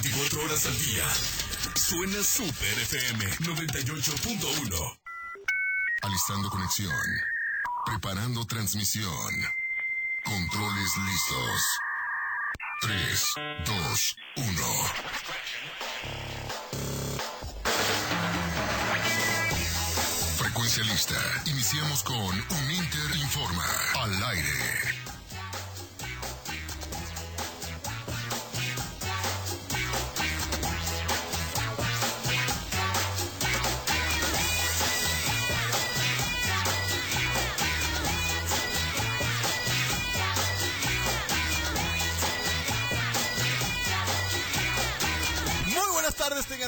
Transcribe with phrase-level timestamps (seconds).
[0.00, 1.04] 24 horas al día.
[1.76, 4.98] Suena Super FM 98.1.
[6.02, 6.90] Alistando conexión.
[7.86, 9.34] Preparando transmisión.
[10.24, 11.62] Controles listos.
[12.80, 13.34] 3,
[13.66, 14.46] 2, 1.
[20.38, 21.14] Frecuencia lista.
[21.46, 23.64] Iniciamos con Un Inter Informa.
[24.00, 25.03] Al aire.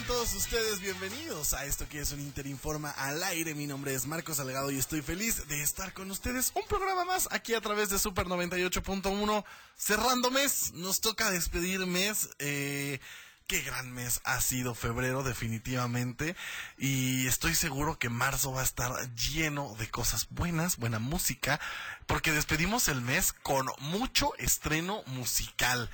[0.06, 3.54] Todos ustedes bienvenidos a esto que es un Interinforma al aire.
[3.54, 6.52] Mi nombre es Marcos Salgado y estoy feliz de estar con ustedes.
[6.54, 9.44] Un programa más aquí a través de Super 98.1.
[9.76, 12.28] Cerrando mes, nos toca despedir mes.
[12.38, 13.00] Eh,
[13.46, 16.34] Qué gran mes ha sido febrero definitivamente
[16.78, 21.60] y estoy seguro que marzo va a estar lleno de cosas buenas, buena música,
[22.06, 25.88] porque despedimos el mes con mucho estreno musical.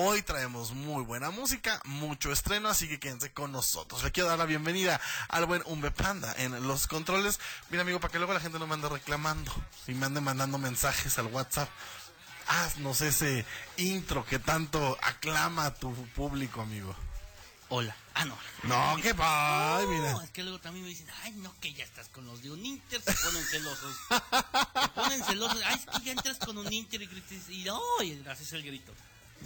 [0.00, 4.04] Hoy traemos muy buena música, mucho estreno, así que quédense con nosotros.
[4.04, 7.40] Le quiero dar la bienvenida al buen Umbe Panda en los controles.
[7.68, 9.52] Mira, amigo, para que luego la gente no me ande reclamando
[9.88, 11.68] y me ande mandando mensajes al WhatsApp.
[12.46, 13.44] Haznos ese
[13.76, 16.94] intro que tanto aclama a tu público, amigo.
[17.68, 17.96] Hola.
[18.14, 18.38] Ah, no.
[18.62, 20.22] No, qué pa, no, mira.
[20.22, 22.64] Es que luego también me dicen, ay, no, que ya estás con los de un
[22.64, 23.96] Inter, se ponen celosos.
[24.08, 25.60] se ponen celosos.
[25.64, 28.62] Ay, es que ya entras con un Inter y grites, y no, y haces el
[28.62, 28.92] grito.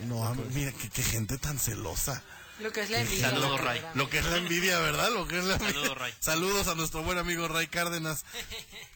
[0.06, 2.22] No, mira, qué, qué gente tan celosa.
[2.58, 3.30] Lo que es la envidia.
[3.30, 3.82] Saludos, Ray.
[3.94, 5.10] Lo que es la envidia, ¿verdad?
[5.10, 5.72] Lo que es la envidia.
[5.74, 6.14] Saludos, Ray.
[6.20, 8.24] Saludos a nuestro buen amigo Ray Cárdenas.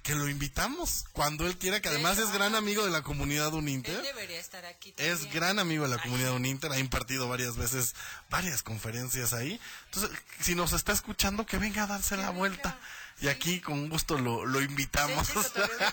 [0.03, 3.55] Que lo invitamos cuando él quiera, que además es gran amigo de la comunidad Él
[3.55, 4.03] Uninter.
[4.03, 4.95] debería estar aquí.
[4.99, 7.95] Es gran amigo de la comunidad Uninter, ha impartido varias veces
[8.31, 9.59] varias conferencias ahí.
[9.87, 12.79] Entonces, si nos está escuchando, que venga a darse la venga, vuelta.
[13.21, 15.27] Y aquí con gusto lo, lo invitamos.
[15.29, 15.35] Sí,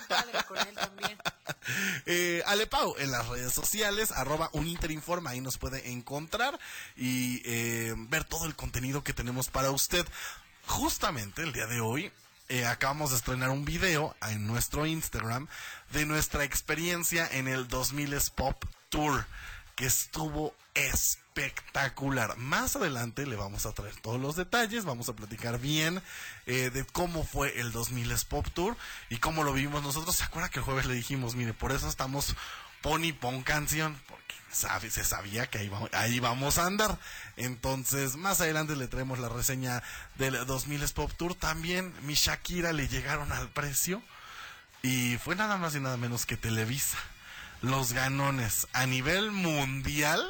[0.08, 1.18] padre con él también.
[2.06, 2.42] Eh,
[2.98, 6.58] en las redes sociales, arroba Uninterinforma, ahí nos puede encontrar
[6.94, 10.06] y eh, ver todo el contenido que tenemos para usted.
[10.66, 12.12] Justamente el día de hoy
[12.48, 15.48] eh, acabamos de estrenar un video en nuestro Instagram
[15.92, 19.26] de nuestra experiencia en el 2000 Pop Tour
[19.76, 22.36] que estuvo espectacular.
[22.36, 26.02] Más adelante le vamos a traer todos los detalles, vamos a platicar bien
[26.46, 28.76] eh, de cómo fue el 2000 Pop Tour
[29.10, 30.16] y cómo lo vivimos nosotros.
[30.16, 32.34] ¿Se acuerda que el jueves le dijimos, mire, por eso estamos
[32.82, 34.00] pon y pon canción?
[34.08, 36.98] Porque se sabía que ahí vamos, ahí vamos a andar.
[37.36, 39.82] Entonces, más adelante le traemos la reseña
[40.16, 41.34] del 2000 Pop Tour.
[41.34, 44.02] También mi Shakira le llegaron al precio
[44.82, 46.98] y fue nada más y nada menos que Televisa.
[47.64, 50.22] Los ganones a nivel mundial,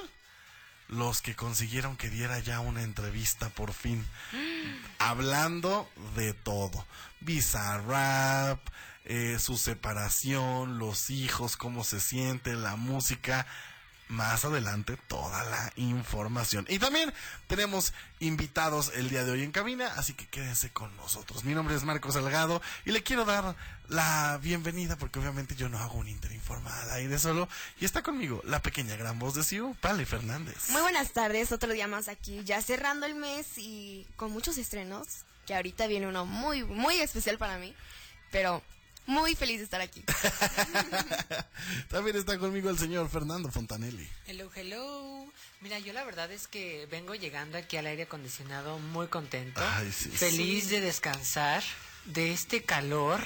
[0.86, 4.06] los que consiguieron que diera ya una entrevista por fin,
[5.00, 6.86] hablando de todo.
[7.18, 8.60] Bizarrap,
[9.04, 13.48] eh, su separación, los hijos, cómo se siente, la música.
[14.08, 16.66] Más adelante toda la información.
[16.68, 17.12] Y también
[17.46, 21.44] tenemos invitados el día de hoy en cabina, así que quédense con nosotros.
[21.44, 23.56] Mi nombre es Marcos Salgado y le quiero dar
[23.88, 27.48] la bienvenida porque obviamente yo no hago un Interinforma al aire solo.
[27.80, 30.68] Y está conmigo la pequeña gran voz de Siu, Pale Fernández.
[30.68, 35.24] Muy buenas tardes, otro día más aquí, ya cerrando el mes y con muchos estrenos,
[35.46, 37.74] que ahorita viene uno muy, muy especial para mí,
[38.30, 38.62] pero
[39.06, 40.02] muy feliz de estar aquí.
[41.88, 44.08] También está conmigo el señor Fernando Fontanelli.
[44.26, 45.26] Hello, hello.
[45.60, 49.60] Mira, yo la verdad es que vengo llegando aquí al aire acondicionado muy contento.
[49.76, 50.10] Ay, sí.
[50.10, 51.62] Feliz de descansar
[52.06, 53.20] de este calor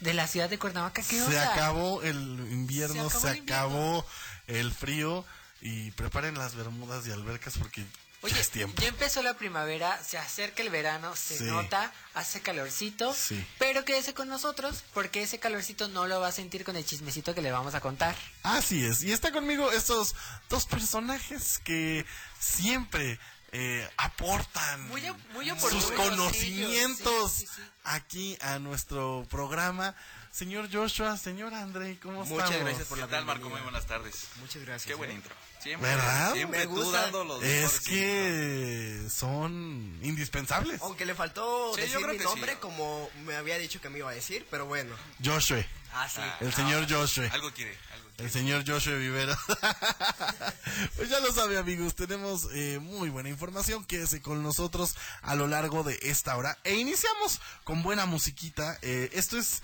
[0.00, 1.02] de la ciudad de Cuernavaca.
[1.02, 1.52] ¿Qué Se onda?
[1.52, 2.16] acabó el
[2.50, 4.06] invierno, Se se acabó el acabó,
[4.46, 5.24] el frío
[5.60, 7.84] y preparen las bermudas y albercas porque
[8.24, 8.34] Oye,
[8.78, 11.44] ya empezó la primavera, se acerca el verano, se Sí.
[11.44, 13.44] nota, hace calorcito, Sí.
[13.58, 17.34] pero quédese con nosotros porque ese calorcito no lo va a sentir con el chismecito
[17.34, 18.16] que le vamos a contar.
[18.42, 20.14] Así es, y está conmigo estos
[20.48, 22.06] dos personajes que
[22.40, 23.18] siempre
[23.56, 27.46] eh, aportan Muy op- muy sus conocimientos sí.
[27.84, 29.94] aquí a nuestro programa.
[30.34, 32.64] Señor Joshua, señor André, ¿cómo Muchas estamos?
[32.66, 33.48] gracias por la ¿Qué tal, Marco?
[33.48, 34.26] Muy buenas tardes.
[34.40, 34.84] Muchas gracias.
[34.86, 35.14] Qué buen ¿eh?
[35.14, 35.32] intro.
[35.62, 36.32] Siempre, ¿Verdad?
[36.32, 37.02] Siempre Me tú gusta.
[37.02, 40.80] dando los Es que son indispensables.
[40.82, 42.58] Aunque le faltó Sí, yo decir creo mi nombre sí.
[42.60, 44.96] como me había dicho que me iba a decir, pero bueno.
[45.24, 46.20] Joshua, Ah, sí.
[46.40, 47.26] el señor Ah, Joshua.
[47.30, 48.24] Algo quiere, algo quiere.
[48.24, 49.38] El señor Joshua Vivera.
[50.96, 51.94] pues ya lo sabe, amigos.
[51.94, 53.84] Tenemos eh, muy buena información.
[53.84, 56.58] Quédese con nosotros a lo largo de esta hora.
[56.64, 58.76] E iniciamos con buena musiquita.
[58.82, 59.62] Eh, esto es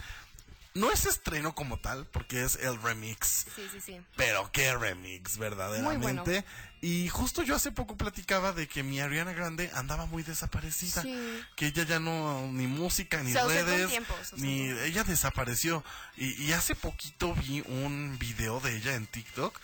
[0.74, 3.46] no es estreno como tal, porque es el remix.
[3.54, 4.00] Sí, sí, sí.
[4.16, 6.44] Pero qué remix, verdaderamente.
[6.82, 11.02] Y justo yo hace poco platicaba de que mi Ariana Grande andaba muy desaparecida.
[11.02, 11.42] Sí.
[11.56, 15.04] Que ella ya no, ni música, ni Se ausentó un redes, tiempo, se ni ella
[15.04, 15.84] desapareció.
[16.16, 19.58] Y, y hace poquito vi un video de ella en TikTok.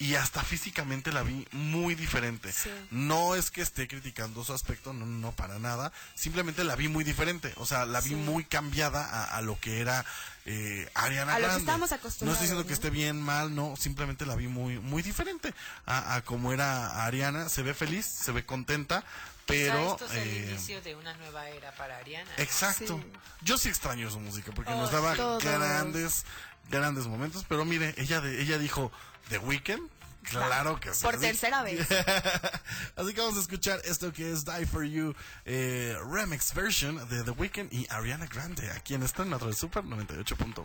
[0.00, 2.52] Y hasta físicamente la vi muy diferente.
[2.52, 2.70] Sí.
[2.92, 5.92] No es que esté criticando su aspecto, no, no para nada.
[6.14, 7.52] Simplemente la vi muy diferente.
[7.56, 8.14] O sea, la vi Sí.
[8.14, 10.04] muy cambiada a, a lo que era
[10.46, 11.60] eh, Ariana A lo que Grande.
[11.62, 13.74] estábamos No estoy acostumbrados, diciendo que esté bien, mal, no.
[13.76, 15.52] Simplemente la vi muy, muy diferente
[15.84, 17.48] a, a como era Ariana.
[17.48, 19.02] Se ve feliz, se ve contenta,
[19.48, 19.92] pero...
[19.92, 22.30] esto es el eh, inicio de una nueva era para Ariana.
[22.36, 22.42] ¿no?
[22.42, 23.00] Exacto.
[23.02, 23.12] Sí.
[23.42, 25.42] Yo sí extraño su música porque Oh, nos daba Todos.
[25.42, 26.24] grandes,
[26.70, 27.44] grandes momentos.
[27.48, 28.92] Pero mire, ella, de, ella dijo
[29.30, 29.90] The Weeknd.
[30.22, 31.04] Claro que sí.
[31.04, 31.88] Por tercera vez.
[32.96, 35.14] Así que vamos a escuchar esto que es Die For You
[35.46, 40.64] eh, Remix Version de The Weeknd y Ariana Grande, aquí en través de Super 98.1.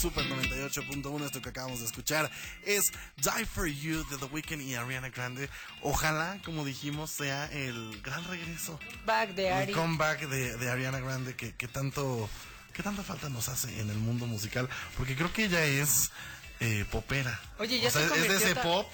[0.00, 1.24] Super 98.1.
[1.24, 2.30] Esto que acabamos de escuchar
[2.64, 5.50] es Die For You de The Weeknd y Ariana Grande.
[5.82, 8.78] Ojalá, como dijimos, sea el gran regreso.
[9.04, 9.72] Back de El Ari.
[9.72, 12.30] comeback de, de Ariana Grande que, que tanto
[12.72, 14.68] ¿qué tanta falta nos hace en el mundo musical?
[14.96, 16.12] Porque creo que ella es
[16.60, 17.40] eh, popera.
[17.58, 18.86] Oye, ya O sea, se es de ese pop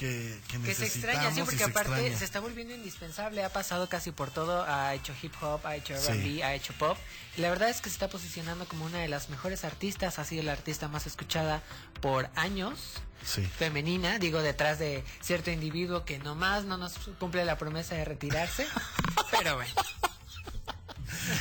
[0.00, 2.18] que, que Que se extraña, sí, porque aparte extraña.
[2.18, 3.44] se está volviendo indispensable.
[3.44, 4.64] Ha pasado casi por todo.
[4.66, 6.08] Ha hecho hip hop, ha hecho Sí.
[6.12, 6.96] R&B, ha hecho pop.
[7.36, 10.18] Y la verdad es que se está posicionando como una de las mejores artistas.
[10.18, 11.62] Ha sido la artista más escuchada
[12.00, 12.80] por años.
[13.24, 13.42] Sí.
[13.44, 18.66] Femenina, digo, detrás de cierto individuo que nomás no nos cumple la promesa de retirarse.
[19.30, 19.74] pero bueno,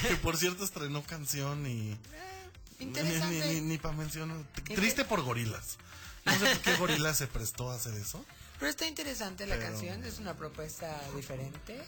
[0.10, 1.98] Que por cierto estrenó canción y...
[2.80, 3.48] interesante.
[3.48, 4.36] Ni, ni, ni para mencionar.
[4.75, 5.78] Triste por gorilas.
[6.25, 8.24] No sé por qué gorilas se prestó a hacer eso.
[8.60, 11.82] Pero está interesante la Pero- canción, es una propuesta diferente.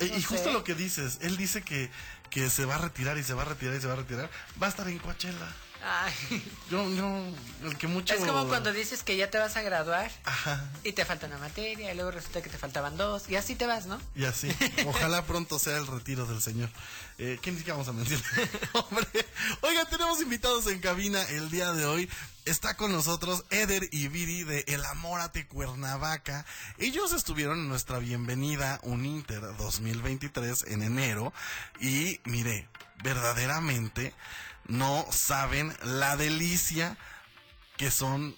[0.00, 0.52] E- No y justo sé.
[0.52, 1.90] lo que dices, él dice que,
[2.30, 4.28] que se va a retirar y se va a retirar y se va a retirar.
[4.62, 5.52] Va a estar en Coachella.
[5.86, 6.14] Ay,
[6.70, 7.22] Yo, yo,
[7.64, 8.14] el que mucho...
[8.14, 11.36] es como cuando dices que ya te vas a graduar Ajá, y te falta una
[11.36, 14.00] materia y luego resulta que te faltaban dos y así te vas, ¿no?
[14.16, 14.48] y así.
[14.86, 16.70] Ojalá pronto sea el retiro del señor.
[17.18, 18.24] Eh, ¿Quién dice que vamos a mencionar?
[18.72, 19.06] Hombre,
[19.60, 22.08] oiga, tenemos invitados en cabina el día de hoy.
[22.44, 26.44] Está con nosotros Eder y Viri de El Amórate Cuernavaca.
[26.76, 31.32] Ellos estuvieron en nuestra bienvenida Uninter 2023 en enero.
[31.80, 32.68] Y mire,
[33.02, 34.12] verdaderamente
[34.66, 36.98] no saben la delicia
[37.78, 38.36] que son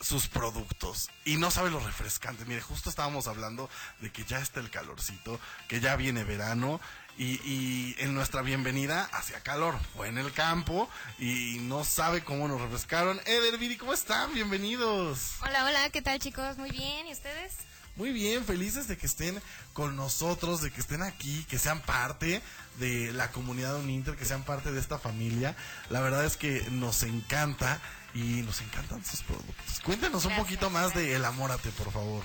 [0.00, 2.46] sus productos y no sabe lo refrescante.
[2.46, 3.68] Mire, justo estábamos hablando
[4.00, 6.80] de que ya está el calorcito, que ya viene verano
[7.18, 12.46] y, y en nuestra bienvenida hacia calor fue en el campo y no sabe cómo
[12.46, 13.20] nos refrescaron.
[13.26, 14.32] Eder, Viri, ¿cómo están?
[14.32, 15.32] Bienvenidos.
[15.42, 16.56] Hola, hola, ¿qué tal chicos?
[16.58, 17.54] Muy bien, ¿y ustedes?
[17.96, 22.40] Muy bien, felices de que estén con nosotros, de que estén aquí, que sean parte
[22.78, 25.56] de la comunidad Uninter, que sean parte de esta familia.
[25.90, 27.80] La verdad es que nos encanta
[28.14, 29.80] y nos encantan sus productos.
[29.82, 32.22] Cuéntenos un Gracias, poquito más de El Amórate, por favor.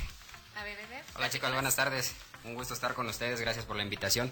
[0.56, 1.04] A ver, Eder.
[1.16, 2.14] Hola chicos, buenas tardes.
[2.44, 4.32] Un gusto estar con ustedes, gracias por la invitación.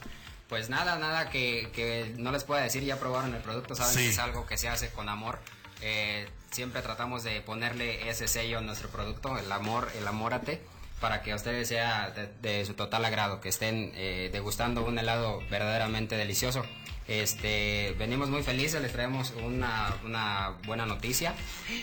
[0.52, 4.00] Pues nada, nada que, que no les pueda decir, ya probaron el producto, saben Sí.
[4.02, 5.40] que es algo que se hace con amor.
[5.82, 10.62] Eh, siempre tratamos de ponerle ese sello a nuestro producto, el amor, el amórate,
[11.00, 15.00] para que a ustedes sea de, de su total agrado, que estén eh, degustando un
[15.00, 16.66] helado verdaderamente delicioso.
[17.08, 21.34] Este, venimos muy felices, les traemos una, una buena noticia.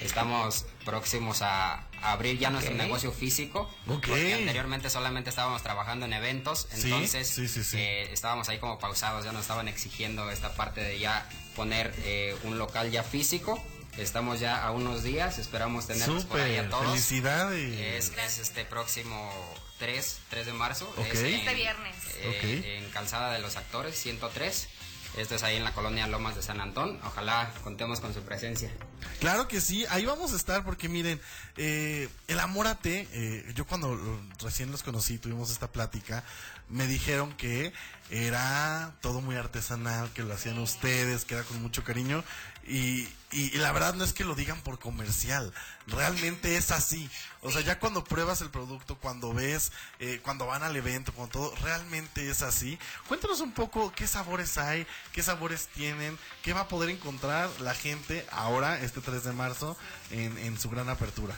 [0.02, 3.70] Estamos próximos a, a abrir ya nuestro negocio físico.
[3.86, 7.76] Porque anteriormente solamente estábamos trabajando en eventos, entonces sí, sí, sí.
[7.78, 12.36] eh, estábamos ahí como pausados, ya nos estaban exigiendo esta parte de ya poner eh,
[12.44, 13.62] un local ya físico.
[13.96, 16.86] Estamos ya a unos días, esperamos tenerlos por ahí a todos.
[16.86, 17.80] felicidades.
[18.12, 19.32] Es, es este próximo
[19.80, 20.88] 3, 3 de marzo.
[20.96, 21.06] Ok.
[21.12, 21.96] es en- Este viernes.
[22.20, 22.78] eh.
[22.78, 24.68] En Calzada de los Actores, 103.
[25.18, 27.00] Esto es ahí en la colonia Lomas de San Antón.
[27.04, 28.70] Ojalá contemos con su presencia.
[29.18, 31.20] Claro que sí, ahí vamos a estar porque miren,
[31.56, 33.98] eh, el Amórate, eh, yo cuando
[34.40, 36.22] recién los conocí, tuvimos esta plática,
[36.68, 37.72] me dijeron que
[38.10, 42.22] era todo muy artesanal, que lo hacían ustedes, que era con mucho cariño
[42.68, 45.52] y, y- y la verdad no es que lo digan por comercial,
[45.86, 47.08] realmente es así.
[47.42, 51.32] O sea, ya cuando pruebas el producto, cuando ves, eh, cuando van al evento, cuando
[51.32, 52.78] todo, realmente es así.
[53.06, 57.74] Cuéntanos un poco qué sabores hay, qué sabores tienen, qué va a poder encontrar la
[57.74, 59.76] gente ahora, este 3 de marzo,
[60.10, 61.34] en, en su gran apertura.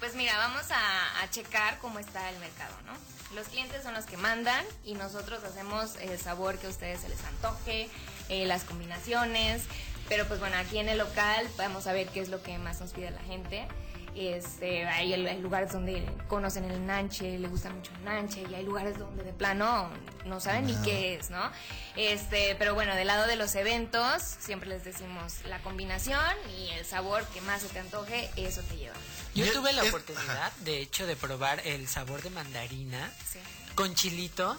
[0.00, 2.92] Pues mira, vamos a, a checar cómo está el mercado, ¿no?
[3.36, 7.08] Los clientes son los que mandan y nosotros hacemos el sabor que a ustedes se
[7.08, 7.88] les antoje,
[8.28, 9.62] eh, las combinaciones,
[10.08, 12.80] pero pues bueno, aquí en el local vamos a ver qué es lo que más
[12.80, 13.66] nos pide la gente.
[14.14, 18.98] Este, hay, lugares donde conocen el nanche, le gusta mucho el nanche, y hay lugares
[18.98, 19.88] donde de plano
[20.26, 21.50] no saben ni qué es, ¿no?
[21.96, 26.20] Este, pero bueno, del lado de los eventos, siempre les decimos la combinación
[26.58, 28.94] y el sabor que más se te antoje, eso te lleva.
[29.34, 33.38] Yo tuve la es- oportunidad, de hecho, de probar el sabor de mandarina Sí.
[33.74, 34.58] con chilito.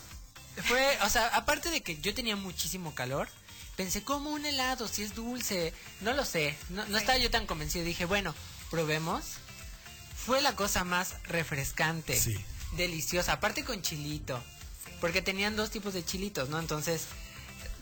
[0.64, 3.28] Fue, o sea, aparte de que yo tenía muchísimo calor,
[3.76, 7.46] pensé como un helado, si es dulce, no lo sé, no, no estaba yo tan
[7.48, 7.86] convencido.
[7.86, 8.34] Dije, bueno,
[8.70, 9.24] probemos.
[10.26, 12.38] Fue la cosa más refrescante, Sí.
[12.78, 14.42] deliciosa, aparte con chilito,
[15.02, 16.60] porque tenían dos tipos de chilitos, ¿no?
[16.60, 17.04] Entonces,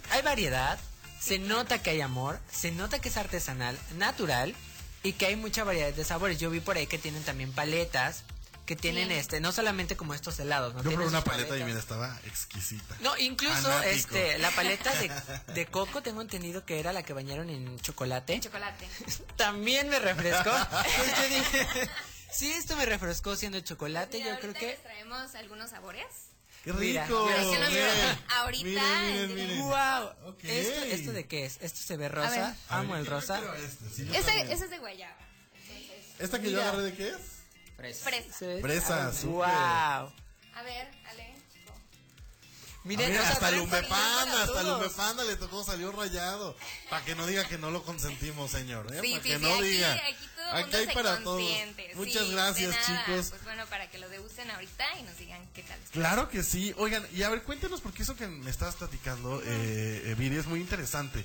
[0.09, 0.79] hay variedad,
[1.19, 4.55] se nota que hay amor, se nota que es artesanal, natural
[5.03, 6.39] y que hay mucha variedad de sabores.
[6.39, 8.23] Yo vi por ahí que tienen también paletas,
[8.75, 9.15] que tienen Sí.
[9.15, 10.81] este, no solamente como estos helados, ¿no?
[10.83, 11.67] Yo probé una paleta y paletas.
[11.67, 12.95] mira, estaba exquisita.
[13.01, 13.89] No, incluso Fanático.
[14.15, 15.11] este la paleta de,
[15.53, 18.39] de coco tengo entendido que era la que bañaron en chocolate.
[18.39, 18.87] Chocolate.
[19.35, 20.51] También me refrescó.
[21.17, 21.89] Yo dije,
[22.31, 24.19] sí, esto me refrescó siendo chocolate.
[24.19, 26.05] Mira, Yo creo ahorita que les traemos algunos sabores.
[26.63, 27.25] ¡Qué rico!
[27.27, 29.59] mira, Miren, ahorita, miren, miren, miren.
[29.63, 30.29] wow.
[30.29, 30.43] Ok.
[30.45, 31.57] ¿Esto, ¿Esto de qué es?
[31.59, 32.55] ¿Esto se ve rosa?
[32.69, 33.41] Amo ver, el yo rosa.
[33.57, 35.17] este, sí, yo Ese, ese es de guayaba.
[35.67, 36.69] Entonces, ¿Esta que yo Mira.
[36.69, 37.17] agarré de qué es?
[37.81, 38.45] Fresa.
[38.61, 39.11] fresa.
[39.25, 39.43] Wow.
[39.43, 41.35] A ver, Ale.
[42.83, 44.75] Miren, Mira, hasta para hasta.
[44.75, 46.55] Umepanda le tocó, salió rayado.
[46.89, 48.87] Para que no diga que no lo consentimos, señor.
[48.91, 48.99] ¿eh?
[49.01, 49.93] Sí, para sí, que sí, no aquí, diga.
[49.93, 51.43] aquí todo el Aquí mundo hay se para todos.
[51.95, 53.29] Muchas gracias, chicos.
[53.29, 55.79] Pues bueno, para que lo degusten ahorita y nos digan qué tal.
[55.91, 56.73] Claro que sí.
[56.77, 60.47] Oigan, y a ver, cuéntenos, porque eso que me estabas platicando, eh, eh, Viri, es
[60.47, 61.23] muy interesante.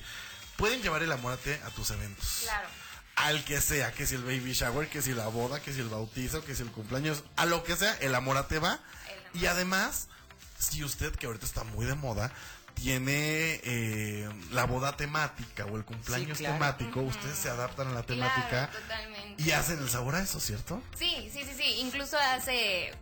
[0.56, 2.40] Pueden llevar el amórate a tus eventos.
[2.42, 2.68] Claro.
[3.16, 5.88] Al que sea, que si el baby shower, que si la boda, que si el
[5.88, 8.78] bautizo, que si el cumpleaños, a lo que sea, el amórate va.
[9.34, 10.08] El Y además,
[10.58, 12.30] si usted, que ahorita está muy de moda,
[12.74, 16.56] tiene eh, la boda temática o el cumpleaños Sí, claro.
[16.58, 20.82] temático, ustedes se adaptan a la temática Claro, y hacen el sabor a eso, ¿cierto?
[20.98, 21.64] Sí, sí, sí, sí.
[21.80, 22.92] Incluso hace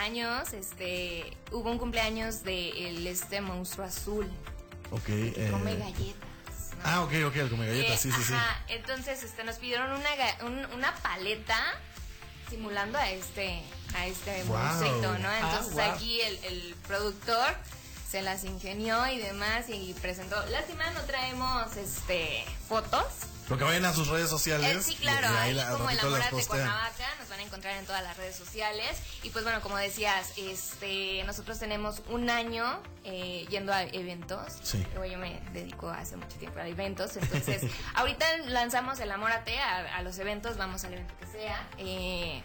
[0.00, 4.26] años, este, hubo un cumpleaños de el, este monstruo azul
[4.90, 5.04] Ok.
[5.04, 6.29] que eh, come galletas.
[6.84, 8.32] Ah, ok, ok, el come galletas, Eh, sí, sí, sí.
[8.34, 10.08] ajá, Entonces, este, nos pidieron una,
[10.44, 11.58] un- una paleta
[12.48, 13.62] simulando a este,
[13.94, 14.56] a este Wow.
[14.58, 15.28] monstruito, ¿no?
[15.28, 15.82] Ah, Entonces wow.
[15.92, 17.54] aquí el, el productor
[18.10, 20.44] se las ingenió y demás y presentó.
[20.46, 23.04] Lástima, no traemos este fotos.
[23.48, 24.76] Porque vayan a sus redes sociales.
[24.76, 26.46] Eh, sí, claro, ahí al como postean.
[26.46, 28.96] Cuernavaca, nos van a encontrar en todas las redes sociales.
[29.24, 34.52] Y pues bueno, como decías, este nosotros tenemos un año eh, yendo a eventos.
[34.62, 34.84] Sí.
[34.94, 37.16] Luego yo me dedico hace mucho tiempo a eventos.
[37.16, 37.62] Entonces,
[37.94, 41.68] ahorita lanzamos el Amórate a, a los eventos, vamos al evento que sea.
[41.78, 42.42] Eh,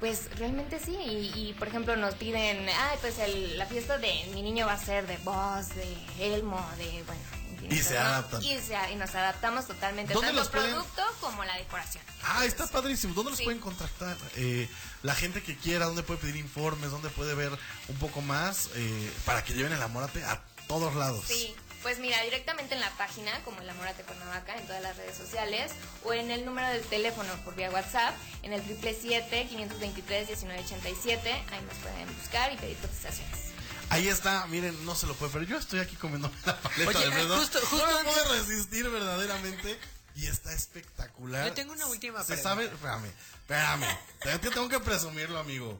[0.00, 4.28] pues realmente sí, y, y, por ejemplo nos piden, ah, pues el- la fiesta de
[4.34, 7.20] mi niño va a ser de voz, de Elmo, de, bueno,
[7.68, 8.42] Y se adaptan.
[8.44, 12.04] Y, se- y nos adaptamos totalmente, ¿Dónde tanto los pueden- producto como la decoración.
[12.22, 13.12] Ah, está padrísimo.
[13.14, 13.44] ¿Dónde los Sí.
[13.44, 14.16] pueden contactar?
[14.36, 14.68] Eh,
[15.02, 16.90] la gente que quiera, ¿dónde puede pedir informes?
[16.90, 17.50] ¿Dónde puede ver
[17.88, 18.70] un poco más?
[18.74, 21.24] eh, para que lleven el amórate a todos lados.
[21.26, 25.16] Sí, pues mira, directamente en la página, como el Amorate Cuernavaca, en todas las redes
[25.16, 25.72] sociales,
[26.04, 32.16] o en el número del teléfono por vía WhatsApp, en el 777-523-1987, ahí nos pueden
[32.18, 33.46] buscar y pedir cotizaciones.
[33.88, 35.48] Ahí está, miren, no se lo puede perder.
[35.48, 39.78] Yo estoy aquí comiendo la paleta Oye, de justo- justo no me puedo resistir verdaderamente.
[40.16, 41.46] Y está espectacular.
[41.48, 42.48] Yo tengo una última Se pregunta.
[42.48, 43.86] sabe, espérame, espérame.
[44.22, 45.78] Que, tengo que presumirlo, amigo.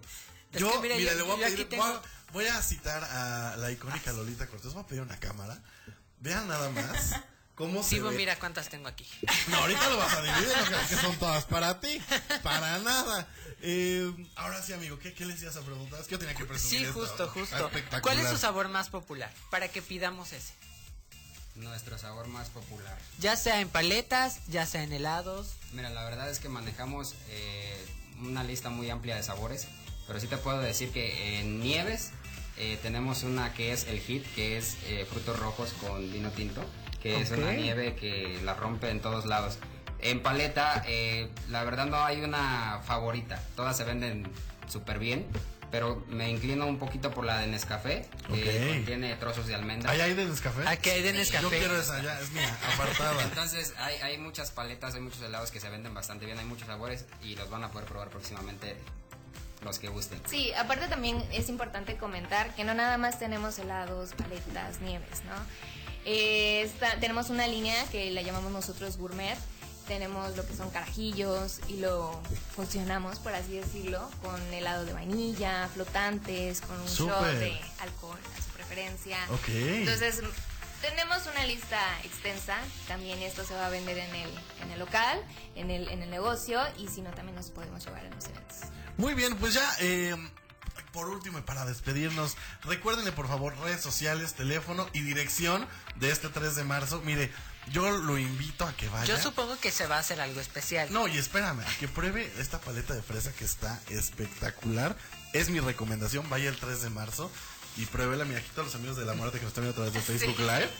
[0.57, 2.47] Es yo, que mira, mira, yo- le voy a yo pedir, tengo- voy, a, voy
[2.47, 4.73] a citar a la icónica Lolita Cortés.
[4.75, 5.59] Voy a pedir una cámara.
[6.21, 7.15] Vean nada más
[7.55, 8.17] cómo se Sí, pues ve.
[8.19, 9.07] mira cuántas tengo aquí.
[9.49, 10.89] No, ahorita lo vas a dividir, ¿no?
[10.89, 12.01] que son todas para ti.
[12.43, 13.29] Para nada.
[13.63, 16.01] Eh, ahora sí, amigo, ¿qué, ¿qué les ibas a preguntar?
[16.01, 17.01] Es que yo tenía que presumir Sí, esto.
[17.01, 17.57] justo, justo.
[17.67, 18.03] Espectacular.
[18.03, 19.33] ¿Cuál es su sabor más popular?
[19.51, 20.53] Para que pidamos ese.
[21.55, 22.99] Nuestro sabor más popular.
[23.19, 25.55] Ya sea en paletas, ya sea en helados.
[25.73, 27.87] Mira, la verdad es que manejamos eh,
[28.21, 29.67] una lista muy amplia de sabores,
[30.07, 32.13] pero sí te puedo decir que en nieves
[32.59, 36.65] eh, tenemos una que es el hit, que es eh, frutos rojos con vino tinto,
[37.03, 39.59] que es una nieve que la rompe en todos lados.
[39.99, 44.29] En paleta, eh, la verdad no hay una favorita, todas se venden
[44.69, 45.27] súper bien,
[45.71, 49.91] pero me inclino un poquito por la de Nescafé, que contiene trozos de almendra.
[49.91, 50.67] ¿Ahí hay de Nescafé?
[50.67, 51.59] Aquí hay de Yo Nescafé.
[51.59, 53.23] quiero esa, ya, es mía, apartada.
[53.25, 56.67] Entonces hay, hay muchas paletas, hay muchos helados que se venden bastante bien, hay muchos
[56.67, 58.77] sabores y los van a poder probar próximamente
[59.67, 60.21] los que gusten.
[60.29, 65.35] Sí, aparte también es importante comentar que no nada más tenemos helados, paletas, nieves, ¿no?
[66.05, 69.37] Eh, está- tenemos una línea que la llamamos nosotros gourmet.
[69.89, 72.21] Tenemos lo que son carajillos y lo
[72.57, 77.39] funcionamos, por así decirlo, con helado de vainilla, flotantes, con un shot Súper.
[77.39, 79.17] de alcohol a su preferencia.
[79.31, 79.49] Ok.
[79.49, 80.23] Entonces,
[80.83, 82.57] tenemos una lista extensa.
[82.89, 84.31] También esto se va a vender en el,
[84.63, 85.21] en el local,
[85.55, 88.57] en el, en el negocio y si no, también nos podemos llevar en los eventos.
[88.97, 90.17] Muy bien, pues ya, eh,
[90.93, 96.31] por último y para despedirnos, recuérdenle por favor redes sociales, teléfono y dirección de este
[96.31, 97.03] 3 de marzo.
[97.05, 97.31] Mire,
[97.71, 99.05] yo lo invito a que vaya.
[99.05, 100.91] Yo supongo que se va a hacer algo especial.
[100.91, 104.97] No, y espérame, a que pruebe esta paleta de fresa que está espectacular.
[105.35, 107.31] Es mi recomendación, vaya el 3 de marzo
[107.77, 108.25] y pruébela.
[108.25, 110.19] Mira, aquí todos los amigos de la muerte que nos están viendo a través de
[110.19, 110.71] Facebook Live.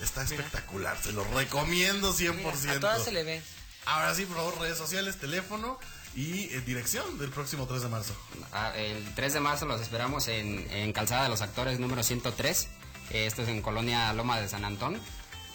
[0.00, 2.60] Está espectacular, se lo recomiendo 100%.
[2.60, 3.42] Mira, a todas se le ven.
[3.86, 5.78] Ahora sí, por favor, redes sociales, teléfono
[6.16, 8.14] y eh, dirección del próximo 3 de marzo.
[8.52, 12.68] Ah, el 3 de marzo los esperamos en, en Calzada de los Actores número 103.
[13.10, 14.98] Eh, esto es en Colonia Loma de San Antón.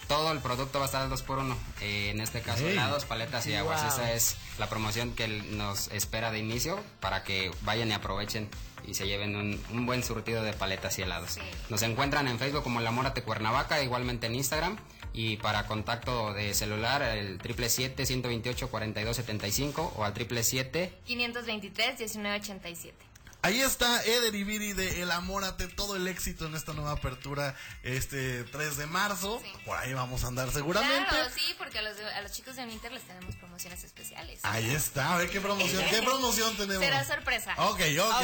[0.08, 2.74] Todo el producto va a estar al 2 por 1 en este caso, Ey.
[2.74, 3.82] helados, paletas y aguas.
[3.82, 3.92] Wow.
[3.92, 8.50] Esa es la promoción que nos espera de inicio para que vayan y aprovechen
[8.86, 11.32] y se lleven un, un buen surtido de paletas y helados.
[11.32, 11.42] Sí.
[11.70, 14.78] Nos encuentran en Facebook como La Mórate Cuernavaca, igualmente en Instagram.
[15.14, 23.11] Y para contacto de celular, el 777-128-4275 o al 777 523-1987.
[23.44, 28.44] Ahí está Eder Ibiri de El Amórate, todo el éxito en esta nueva apertura este
[28.44, 29.42] 3 de marzo.
[29.44, 29.52] Sí.
[29.66, 31.10] Por ahí vamos a andar seguramente.
[31.10, 34.40] Claro, sí, porque a los, a los chicos de Uninter les tenemos promociones especiales.
[34.44, 36.84] Ahí está, a ver qué promoción, qué promoción tenemos.
[36.84, 37.56] Será sorpresa.
[37.58, 38.16] Ok, ok,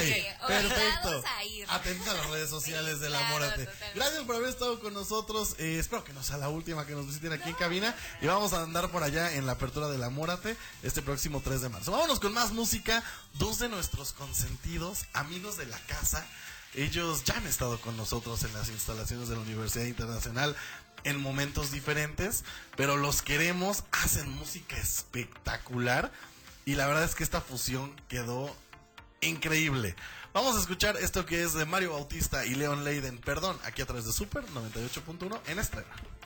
[0.44, 1.24] Ok, perfecto.
[1.36, 1.66] a ir.
[1.68, 3.66] Atentos a las redes sociales Sí, del claro, Amórate.
[3.66, 4.00] totalmente.
[4.00, 5.56] Gracias por haber estado con nosotros.
[5.58, 7.96] Eh, espero que no sea la última que nos visiten aquí en cabina.
[8.22, 11.70] Y vamos a andar por allá en la apertura del Amórate este próximo 3 de
[11.70, 11.92] marzo.
[11.92, 13.04] Vámonos con más música.
[13.34, 16.26] Dos de nuestros consentidos, amigos de la casa.
[16.74, 20.56] Ellos ya han estado con nosotros en las instalaciones de la Universidad Internacional
[21.04, 22.44] en momentos diferentes,
[22.76, 26.12] pero los queremos, hacen música espectacular
[26.66, 28.54] y la verdad es que esta fusión quedó
[29.22, 29.96] increíble.
[30.34, 33.86] Vamos a escuchar esto que es de Mario Bautista y Leon Leiden, perdón, aquí a
[33.86, 36.17] través de Super 98.1 en estreno.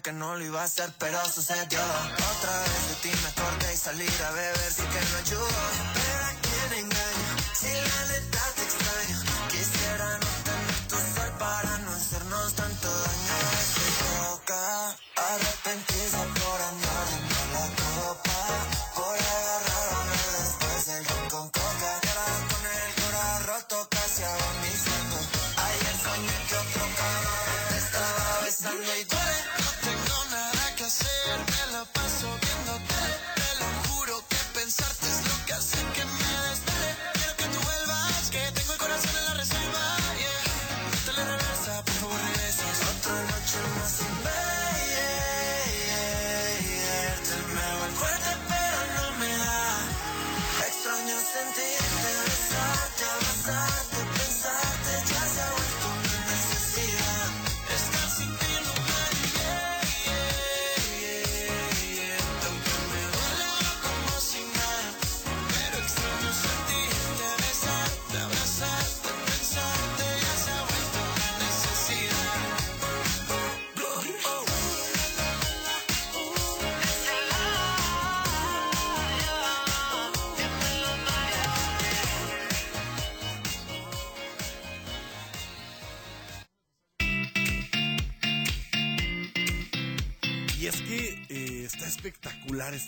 [0.00, 1.78] Que no lo iba a hacer, pero sucedió.
[1.78, 6.03] Otra vez de ti me acordé y salir a beber sí que no ayudó.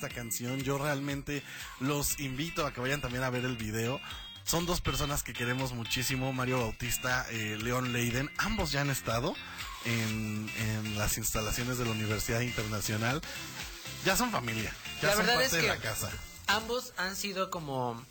[0.07, 0.61] Esta canción.
[0.63, 1.43] Yo realmente
[1.81, 4.01] los invito a que vayan también a ver el video.
[4.45, 8.31] Son dos personas que queremos muchísimo, Mario Bautista, eh, León Leiden.
[8.39, 9.35] Ambos ya han estado
[9.85, 13.21] en, en las instalaciones de la Universidad Internacional.
[14.05, 14.73] Ya son familia.
[15.03, 16.11] Ya La son verdad parte es de que la casa.
[16.47, 18.05] ambos han sido como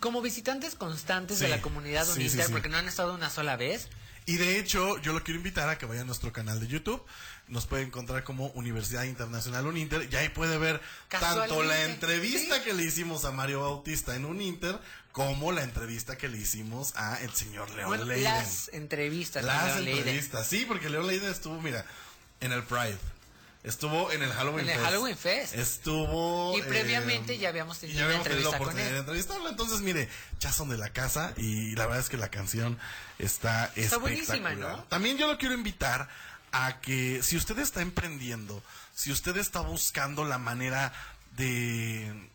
[0.00, 2.38] como visitantes constantes de la comunidad sí, sí.
[2.52, 3.88] porque no han estado una sola vez.
[4.28, 7.02] Y de hecho, yo lo quiero invitar a que vaya a nuestro canal de YouTube.
[7.46, 10.06] Nos puede encontrar como Universidad Internacional Uninter.
[10.12, 12.62] Y ahí puede ver tanto la entrevista sí.
[12.62, 14.78] que le hicimos a Mario Bautista en Uninter,
[15.12, 18.24] como la entrevista que le hicimos a el señor León Bueno, Leiden.
[18.24, 19.42] las entrevistas.
[19.42, 19.98] Las Leon Leiden.
[20.00, 21.86] entrevistas, sí, porque León Leiden estuvo, mira,
[22.40, 22.98] en el Pride.
[23.64, 24.84] Estuvo en el Halloween En el Fest.
[24.86, 25.54] Halloween Fest.
[25.54, 26.56] Estuvo.
[26.56, 28.94] Y previamente ya habíamos tenido ya una habíamos tenido la entrevista con oportunidad él.
[28.94, 29.48] de entrevistarlo.
[29.50, 30.08] Entonces, mire,
[30.40, 32.78] ya son de la casa y la verdad es que la canción
[33.18, 34.00] está, Está espectacular.
[34.00, 34.84] buenísima, ¿no?
[34.84, 36.08] También yo lo quiero invitar
[36.52, 38.62] a que si usted está emprendiendo,
[38.94, 40.92] si usted está buscando la manera
[41.36, 42.30] de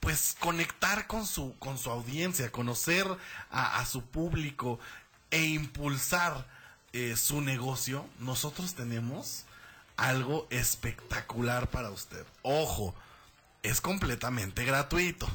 [0.00, 3.06] pues conectar con su con su audiencia, conocer
[3.50, 4.78] a, a su público
[5.30, 6.46] e impulsar
[6.92, 9.44] eh, su negocio, nosotros tenemos
[9.96, 12.24] algo espectacular para usted.
[12.42, 12.94] Ojo,
[13.62, 15.28] es completamente gratuito.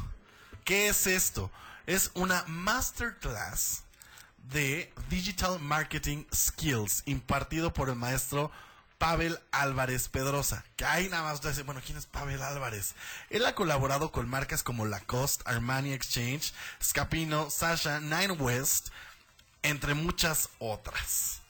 [0.64, 1.52] ¿Qué es esto?
[1.86, 3.84] Es una masterclass
[4.52, 8.52] de Digital Marketing Skills impartido por el maestro
[9.00, 10.64] Pavel Álvarez Pedrosa.
[10.76, 12.94] Que ahí nada más dice, bueno, ¿quién es Pavel Álvarez?
[13.30, 18.90] Él ha colaborado con marcas como Lacoste, Armani Exchange, Scapino, Sasha, Nine West,
[19.64, 21.42] entre muchas otras.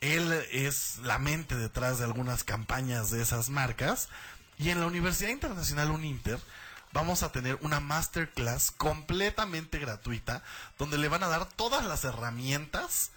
[0.00, 4.08] Él es la mente detrás de algunas campañas de esas marcas.
[4.58, 6.38] Y en la Universidad Internacional Uninter
[6.92, 10.42] vamos a tener una masterclass completamente gratuita
[10.78, 13.10] donde le van a dar todas las herramientas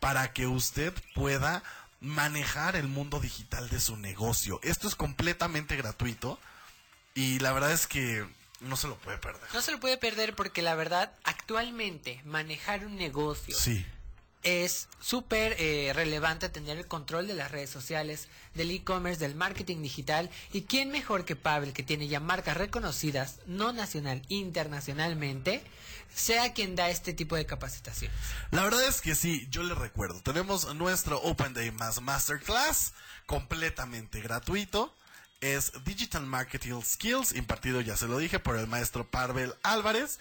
[0.00, 1.62] para que usted pueda
[2.00, 4.60] manejar el mundo digital de su negocio.
[4.62, 6.38] Esto es completamente gratuito
[7.14, 8.26] y la verdad es que
[8.60, 9.42] no se lo puede perder.
[9.52, 13.84] No se lo puede perder porque la verdad, actualmente manejar un negocio Sí.
[14.42, 19.82] Es súper eh, relevante tener el control de las redes sociales, del e-commerce, del marketing
[19.82, 20.30] digital.
[20.52, 25.62] ¿Y quién mejor que Pavel, que tiene ya marcas reconocidas, no nacional, internacionalmente,
[26.14, 28.16] sea quien da este tipo de capacitaciones?
[28.50, 30.20] La verdad es que sí, yo le recuerdo.
[30.22, 32.92] Tenemos nuestro Open Day más Masterclass,
[33.26, 34.94] completamente gratuito.
[35.40, 40.18] Es Digital Marketing Skills, impartido, ya se lo dije, por el maestro Pavel Álvarez.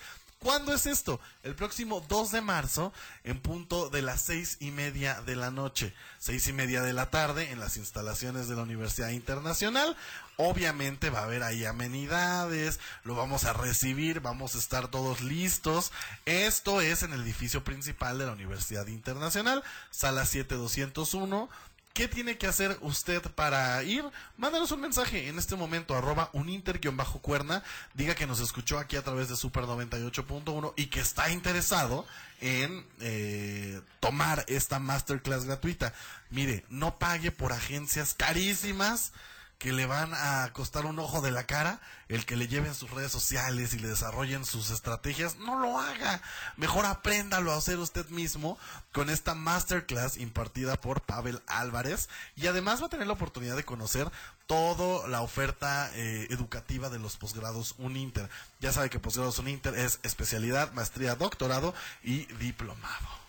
[0.48, 1.20] ¿Cuándo es esto?
[1.44, 2.94] El próximo 2 de marzo,
[3.26, 7.10] en punto de las seis y media de la noche, seis y media de la
[7.10, 9.98] tarde, en las instalaciones de la Universidad Internacional.
[10.38, 15.92] Obviamente va a haber ahí amenidades, lo vamos a recibir, vamos a estar todos listos.
[16.26, 21.50] Esto es en el edificio principal de la Universidad Internacional, sala 7201.
[21.98, 24.06] ¿Qué tiene que hacer usted para ir?
[24.38, 27.64] Mándanos un mensaje en este momento, arroba uninter-cuerna,
[27.96, 32.06] diga que nos escuchó aquí a través de Super 98.1 y que está interesado
[32.40, 35.92] en eh, tomar esta masterclass gratuita.
[36.30, 39.12] Mire, no pague por agencias carísimas
[39.58, 42.92] que le van a costar un ojo de la cara el que le lleven sus
[42.92, 46.22] redes sociales y le desarrollen sus estrategias, no lo haga.
[46.56, 48.58] Mejor apréndalo a hacer usted mismo
[48.94, 53.66] con esta masterclass impartida por Pavel Álvarez y además va a tener la oportunidad de
[53.66, 54.10] conocer
[54.46, 58.30] toda la oferta eh, educativa de los posgrados Uninter.
[58.62, 63.27] Ya sabe que posgrados Uninter es especialidad, maestría, doctorado y diplomado.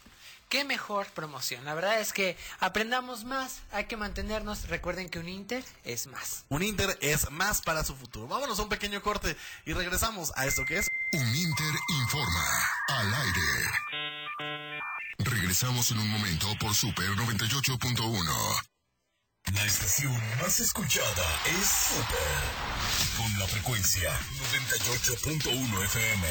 [0.48, 1.64] ¿Qué mejor promoción?
[1.66, 4.68] La verdad es que aprendamos más, hay que mantenernos.
[4.68, 6.46] Recuerden que un Inter es más.
[6.48, 8.26] Un Inter es más para su futuro.
[8.28, 12.44] Vámonos a un pequeño corte y regresamos a esto que es Uninter informa
[12.88, 13.40] al aire.
[15.18, 18.77] Regresamos en un momento por Super 98.1.
[19.54, 22.42] La estación más escuchada es Super.
[23.16, 24.10] Con la frecuencia
[24.52, 26.28] 98.1 FM.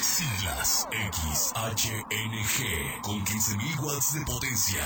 [0.00, 4.82] Siglas XHNG con 15.000 watts de potencia.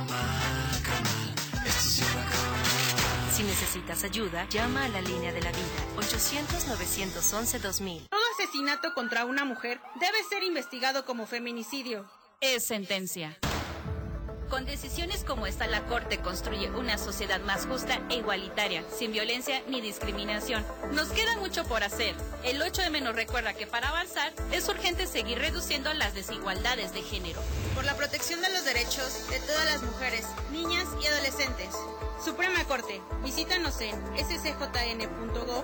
[3.71, 5.63] necesitas ayuda, llama a la línea de la vida
[5.95, 8.09] 800-911-2000.
[8.09, 12.05] Todo asesinato contra una mujer debe ser investigado como feminicidio.
[12.41, 13.39] Es sentencia.
[14.51, 19.63] Con decisiones como esta, la Corte construye una sociedad más justa e igualitaria, sin violencia
[19.69, 20.65] ni discriminación.
[20.91, 22.13] Nos queda mucho por hacer.
[22.43, 27.41] El 8M nos recuerda que para avanzar es urgente seguir reduciendo las desigualdades de género.
[27.75, 31.69] Por la protección de los derechos de todas las mujeres, niñas y adolescentes.
[32.21, 35.55] Suprema Corte, visítanos en scjn.gov.mx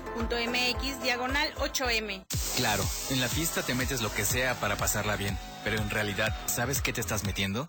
[1.02, 2.24] diagonal 8M.
[2.56, 6.34] Claro, en la fiesta te metes lo que sea para pasarla bien, pero en realidad,
[6.46, 7.68] ¿sabes qué te estás metiendo?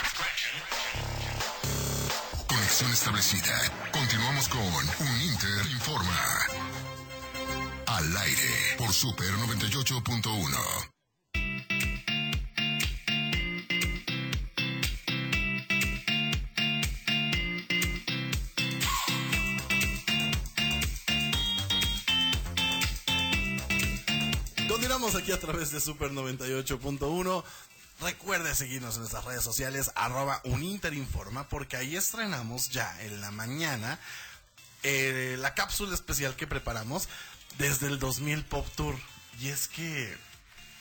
[2.79, 3.59] establecida.
[3.91, 6.47] Continuamos con un Inter Informa.
[7.85, 10.91] Al aire por Super 98.1.
[24.69, 27.43] Continuamos aquí a través de Super 98.1.
[28.01, 33.99] Recuerde seguirnos en nuestras redes sociales, arroba uninterinforma, porque ahí estrenamos ya en la mañana
[34.81, 37.07] eh, la cápsula especial que preparamos
[37.59, 38.95] desde el 2000 Pop Tour.
[39.39, 40.17] Y es que,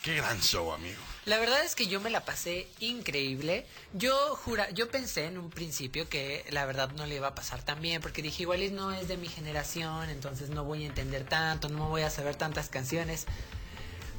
[0.03, 0.99] qué gran show, amigo.
[1.27, 3.67] La verdad es que yo me la pasé increíble.
[3.93, 7.63] Yo jura, yo pensé en un principio que la verdad no le iba a pasar
[7.63, 11.25] tan bien, porque dije, igual no es de mi generación, entonces no voy a entender
[11.25, 13.27] tanto, no voy a saber tantas canciones.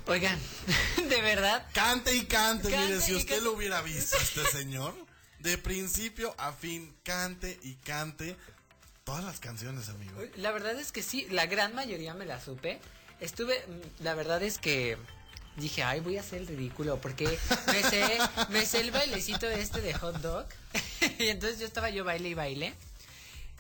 [0.08, 0.38] Oigan,
[1.10, 1.66] de verdad.
[1.74, 3.44] Cante y cante, Cante mire, si usted cante.
[3.46, 4.96] lo hubiera visto, este señor,
[5.40, 8.36] de principio a fin, cante y cante
[9.04, 10.20] todas las canciones, amigo.
[10.36, 12.80] La verdad es que sí, la gran mayoría me la supe.
[13.20, 14.98] Estuve, mm, la verdad es que
[15.58, 17.38] dije, ay, voy a hacer el ridículo, porque
[17.68, 18.18] me sé,
[18.50, 20.46] me sé el bailecito este de hot dog.
[21.20, 22.74] y entonces yo estaba yo baile y baile.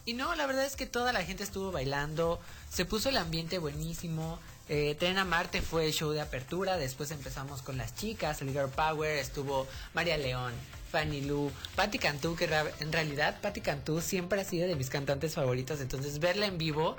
[0.06, 2.40] Y no, la verdad es que toda la gente estuvo bailando,
[2.72, 4.40] se puso el ambiente buenísimo.
[4.70, 8.52] Eh, Tren a Marte fue el show de apertura, después empezamos con las chicas, el
[8.52, 10.54] Girl Power, estuvo María León,
[10.92, 12.46] Fanny Lu, Patti Cantú, que
[12.80, 16.96] en realidad Patti Cantú siempre ha sido de mis cantantes favoritos, entonces verla en vivo,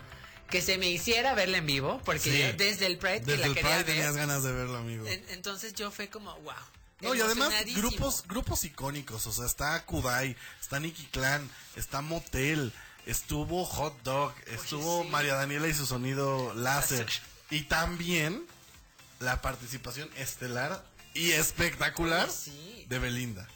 [0.51, 2.39] que se me hiciera verla en vivo, porque Sí.
[2.39, 4.77] yo desde el Pride que Desde la el quería Pride ver, tenías ganas de verlo,
[4.77, 5.07] amigo.
[5.07, 6.53] en- entonces yo fue como, wow.
[7.01, 12.73] No, y además grupos, grupos icónicos, o sea, está Kudai, está Nicky Clan, está Motel,
[13.07, 17.07] estuvo Hot Dog, estuvo María Daniela y su sonido láser.
[17.53, 18.45] Y también
[19.21, 20.85] la participación estelar
[21.15, 22.87] y espectacular sí.
[22.89, 23.47] de Belinda.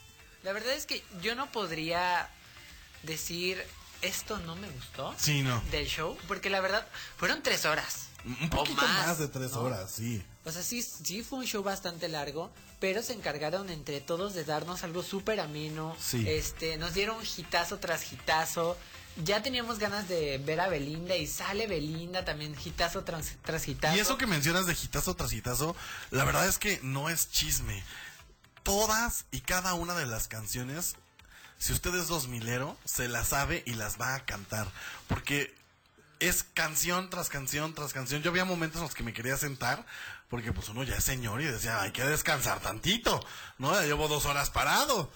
[0.43, 2.29] La verdad es que yo no podría
[3.03, 3.61] decir
[4.01, 5.61] esto no me gustó Sí, no.
[5.71, 8.05] del show, porque la verdad fueron tres horas.
[8.23, 9.61] Un poquito más, de tres ¿no?
[9.61, 10.23] horas, sí.
[10.45, 14.43] O sea, sí, sí fue un show bastante largo, pero se encargaron entre todos de
[14.43, 15.95] darnos algo súper ameno.
[15.99, 16.23] Sí.
[16.27, 18.77] Este, nos dieron hitazo tras hitazo.
[19.23, 23.95] Ya teníamos ganas de ver a Belinda y sale Belinda también hitazo tras, tras hitazo.
[23.95, 25.75] Y eso que mencionas de hitazo tras hitazo,
[26.11, 27.83] la verdad es que no es chisme.
[28.63, 30.95] Todas y cada una de las canciones,
[31.57, 34.67] si usted es dos milero, se las sabe y las va a cantar.
[35.07, 35.55] Porque
[36.19, 38.21] es canción tras canción tras canción.
[38.21, 39.85] Yo había momentos en los que me quería sentar,
[40.29, 43.25] porque pues uno ya es señor y decía, hay que descansar tantito,
[43.57, 43.73] ¿no?
[43.73, 45.11] Ya llevo dos horas parado.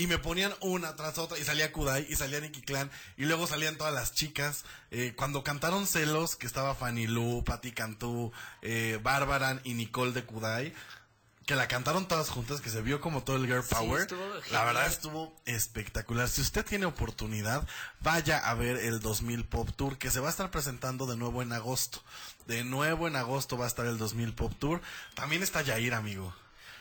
[0.00, 3.46] Y me ponían una tras otra, y salía Kudai, y salía Nicky Clan, y luego
[3.46, 4.64] salían todas las chicas.
[4.90, 8.32] Eh, cuando cantaron Celos, que estaba Fanny Lu, Patti Cantú,
[8.62, 10.72] eh, Barbaran y Nicole de Kudai,
[11.44, 14.08] que la cantaron todas juntas, que se vio como todo el Girl Power.
[14.50, 16.30] la verdad estuvo espectacular.
[16.30, 17.68] Si usted tiene oportunidad,
[18.00, 21.42] vaya a ver el 2000 Pop Tour, que se va a estar presentando de nuevo
[21.42, 22.02] en agosto.
[22.46, 24.80] De nuevo en agosto va a estar el 2000 Pop Tour.
[25.14, 26.34] También está Yair, amigo.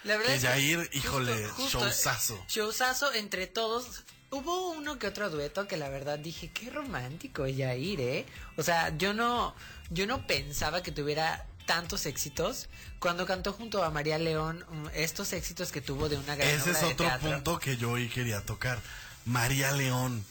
[0.03, 2.45] La verdad Que es que Yair, justo- híjole, justo, showzazo.
[2.47, 4.03] Showzazo entre todos.
[4.31, 8.25] Hubo uno que otro dueto que la verdad dije, qué romántico Yair, ¿eh?
[8.57, 9.55] O sea, yo no,
[9.89, 12.69] yo no pensaba que tuviera tantos éxitos.
[12.99, 16.71] Cuando cantó junto a María León, mm, estos éxitos que tuvo de una gran Ese
[16.71, 18.79] es obra otro punto que yo hoy quería tocar.
[19.25, 20.23] María León.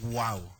[0.00, 0.52] Wow.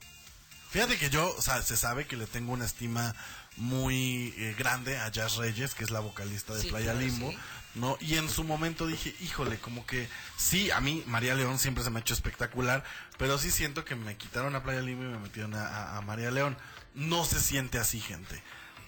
[0.71, 3.15] Fíjate que yo, o sea, se sabe que le tengo una estima
[3.57, 7.31] muy eh, grande a Jazz Reyes, que es la vocalista de Sí, Playa claro, Limbo.
[7.31, 7.39] sí.
[7.75, 7.97] ¿No?
[8.01, 11.91] Y en su momento dije, híjole, como que sí, a mí María León siempre se
[11.91, 12.83] me ha hecho espectacular,
[13.19, 16.31] pero sí siento que me quitaron a Playa Limbo y me metieron a- a María
[16.31, 16.57] León.
[16.95, 18.43] No se siente así, gente.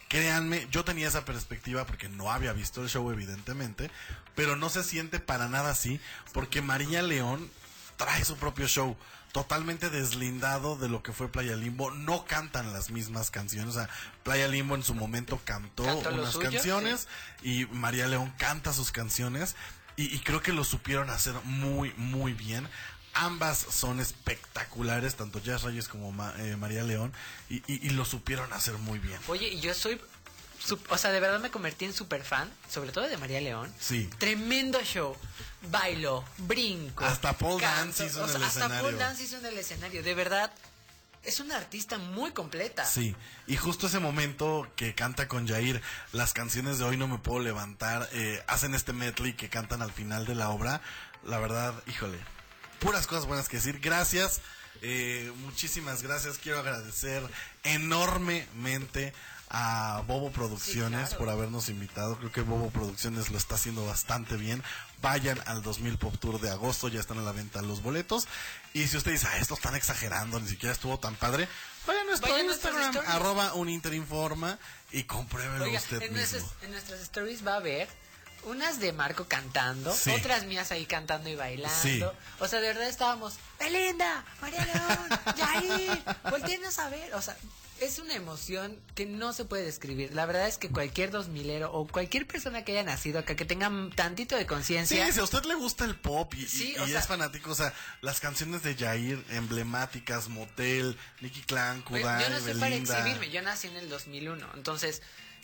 [0.09, 3.90] Créanme, yo tenía esa perspectiva porque no había visto el show, evidentemente,
[4.35, 6.01] pero no se siente para nada así,
[6.35, 7.51] porque María León
[7.97, 8.97] trae su propio show,
[9.33, 11.90] totalmente deslindado de lo que fue Playa Limbo.
[11.90, 13.88] No cantan las mismas canciones, o sea,
[14.23, 15.85] Playa Limbo en su momento cantó
[16.21, 17.09] unas suyo, canciones
[17.42, 19.57] y María León canta sus canciones
[19.97, 22.68] y, y creo que lo supieron hacer muy, muy bien.
[23.14, 27.12] Ambas son espectaculares, tanto Jazz Reyes como Ma- eh, María León,
[27.51, 29.18] y, y- y lo supieron hacer muy bien.
[29.29, 30.01] Oye, y yo soy,
[30.88, 33.72] o sea, de verdad me convertí en super fan, sobre todo de María León.
[33.79, 34.09] Sí.
[34.18, 35.16] Tremendo show.
[35.70, 37.05] Bailo, brinco.
[37.05, 38.83] Hasta Paul Dance hizo o en el hasta escenario.
[38.83, 40.03] Paul Dance hizo en el escenario.
[40.03, 40.53] De verdad,
[41.25, 42.85] es una artista muy completa.
[42.85, 43.14] Sí,
[43.46, 45.81] y justo ese momento que canta con Jair,
[46.12, 49.92] las canciones de Hoy No Me Puedo Levantar, eh, hacen este medley que cantan al
[49.92, 50.81] final de la obra,
[51.25, 52.18] la verdad, híjole,
[52.81, 53.79] puras cosas buenas que decir.
[53.79, 54.40] Gracias,
[54.81, 56.38] eh, muchísimas gracias.
[56.38, 57.22] Quiero agradecer
[57.62, 59.12] enormemente
[59.55, 62.17] a Bobo Producciones por habernos invitado.
[62.17, 64.62] Creo que Bobo Producciones lo está haciendo bastante bien.
[65.03, 68.26] Vayan al 2000 Pop Tour de agosto, ya están a la venta los boletos.
[68.72, 71.49] Y si usted dice, ah, esto están exagerando, ni siquiera estuvo tan padre,
[71.87, 74.59] vayan a nuestro Vayan Instagram, arroba uninterinforma
[74.91, 76.16] y compruébelo Oiga, usted en, mismo.
[76.39, 77.89] nuestras, en nuestras stories va a haber
[78.45, 80.11] unas de Marco cantando, Sí.
[80.12, 81.76] otras mías ahí cantando y bailando.
[81.83, 82.03] Sí.
[82.41, 87.14] O sea, de verdad estábamos, Belinda, María León, Yair, volteenos a ver.
[87.14, 87.37] O sea,
[87.85, 90.14] es una emoción que no se puede describir.
[90.14, 93.45] La verdad es que cualquier dos milero o cualquier persona que haya nacido acá, que
[93.45, 95.12] tenga tantito de Sí, conciencia.
[95.12, 97.51] si a usted le gusta el pop y, y- Sí, y o sea- es fanático,
[97.51, 102.74] o sea, las canciones de Jair, emblemáticas, Motel, Nicky Clan, Kudai, yo no sé para
[102.74, 105.03] exhibirme, yo nací en el 2001, entonces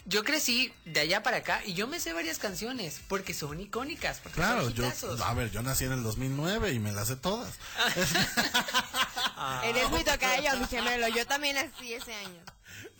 [0.08, 4.18] yo crecí de allá para acá y yo me sé varias canciones porque son icónicas,
[4.22, 7.16] porque Claro, son yo, a ver, yo nací en el 2009 y me las sé
[7.16, 7.54] todas.
[9.36, 9.62] Ah.
[9.64, 11.08] Eres muy tocayo, mi gemelo.
[11.08, 12.40] Yo también nací ese año.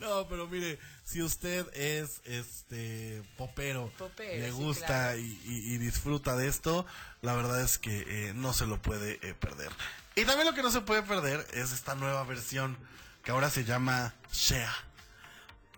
[0.01, 5.19] No, pero mire, si usted es este popero, Popero, le sí, gusta claro.
[5.19, 6.87] y, y- y disfruta de esto,
[7.23, 9.71] la verdad es que eh, no se lo puede eh, perder.
[10.15, 12.77] Y también lo que no se puede perder es esta nueva versión
[13.25, 14.73] que ahora se llama Shea.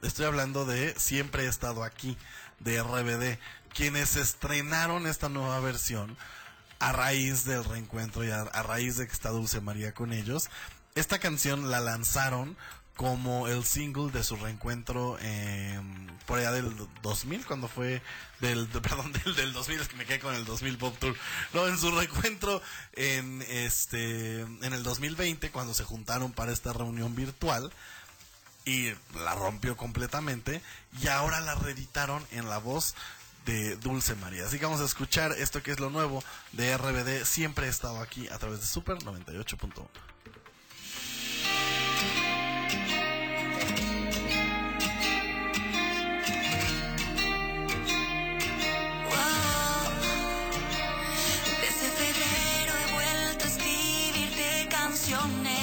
[0.03, 2.17] Estoy hablando de Siempre he estado aquí,
[2.59, 3.39] de RBD,
[3.75, 6.17] quienes estrenaron esta nueva versión
[6.79, 10.49] a raíz del reencuentro y a, raíz de que está Dulce María con ellos.
[10.95, 12.57] Esta canción la lanzaron
[12.97, 18.03] como el single de su reencuentro em, por allá del 2000, cuando fue
[18.41, 21.17] del, de- perdón, del, del 2000, es que me quedé con el 2000 Pop Tour.
[21.55, 22.61] No, en su reencuentro
[22.95, 27.71] en este en el 2020 cuando se juntaron para esta reunión virtual
[28.65, 30.63] y la rompió completamente
[31.03, 32.95] y ahora la reeditaron en la voz
[33.47, 34.47] de Dulce María.
[34.47, 37.25] Así que vamos a escuchar esto que es lo nuevo de RBD.
[37.25, 39.89] Siempre he estado aquí a través de Super 98.1.
[51.61, 55.60] Desde febrero he vuelto a escribirte canciones.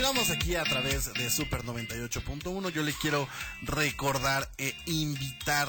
[0.00, 2.70] Continuamos aquí a través de Super 98.1.
[2.70, 3.28] Yo le quiero
[3.60, 5.68] recordar e invitar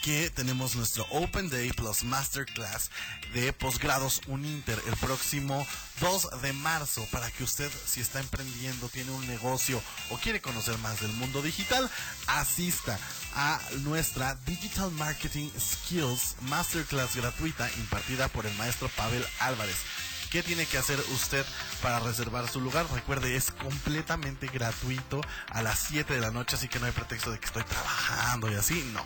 [0.00, 2.92] que tenemos nuestro Open Day Plus Masterclass
[3.34, 5.66] de posgrados Uninter el próximo
[6.00, 10.78] 2 de marzo para que usted si está emprendiendo, tiene un negocio o quiere conocer
[10.78, 11.90] más del mundo digital,
[12.28, 13.00] asista
[13.34, 19.74] a nuestra Digital Marketing Skills Masterclass gratuita impartida por el maestro Pavel Álvarez.
[20.32, 21.44] ¿Qué tiene que hacer usted
[21.82, 22.86] para reservar su lugar?
[22.90, 25.20] Recuerde, es completamente gratuito
[25.50, 28.50] a las 7 de la noche, así que no hay pretexto de que estoy trabajando
[28.50, 29.04] y así, no.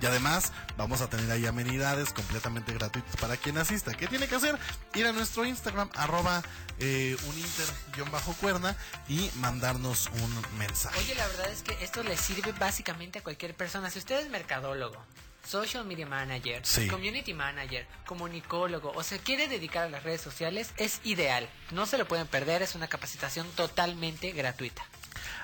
[0.00, 3.92] Y además vamos a tener ahí amenidades completamente gratuitas para quien asista.
[3.94, 4.56] ¿Qué tiene que hacer?
[4.94, 6.44] Ir a nuestro Instagram, arroba
[6.78, 8.76] eh, uninter-cuerna
[9.08, 10.96] y mandarnos un mensaje.
[11.00, 13.90] Oye, la verdad es que esto le sirve básicamente a cualquier persona.
[13.90, 15.04] Si usted es mercadólogo,
[15.48, 16.88] social media manager, Sí.
[16.88, 21.48] community manager, comunicólogo o se quiere dedicar a las redes sociales, es ideal.
[21.70, 24.84] No se lo pueden perder, es una capacitación totalmente gratuita.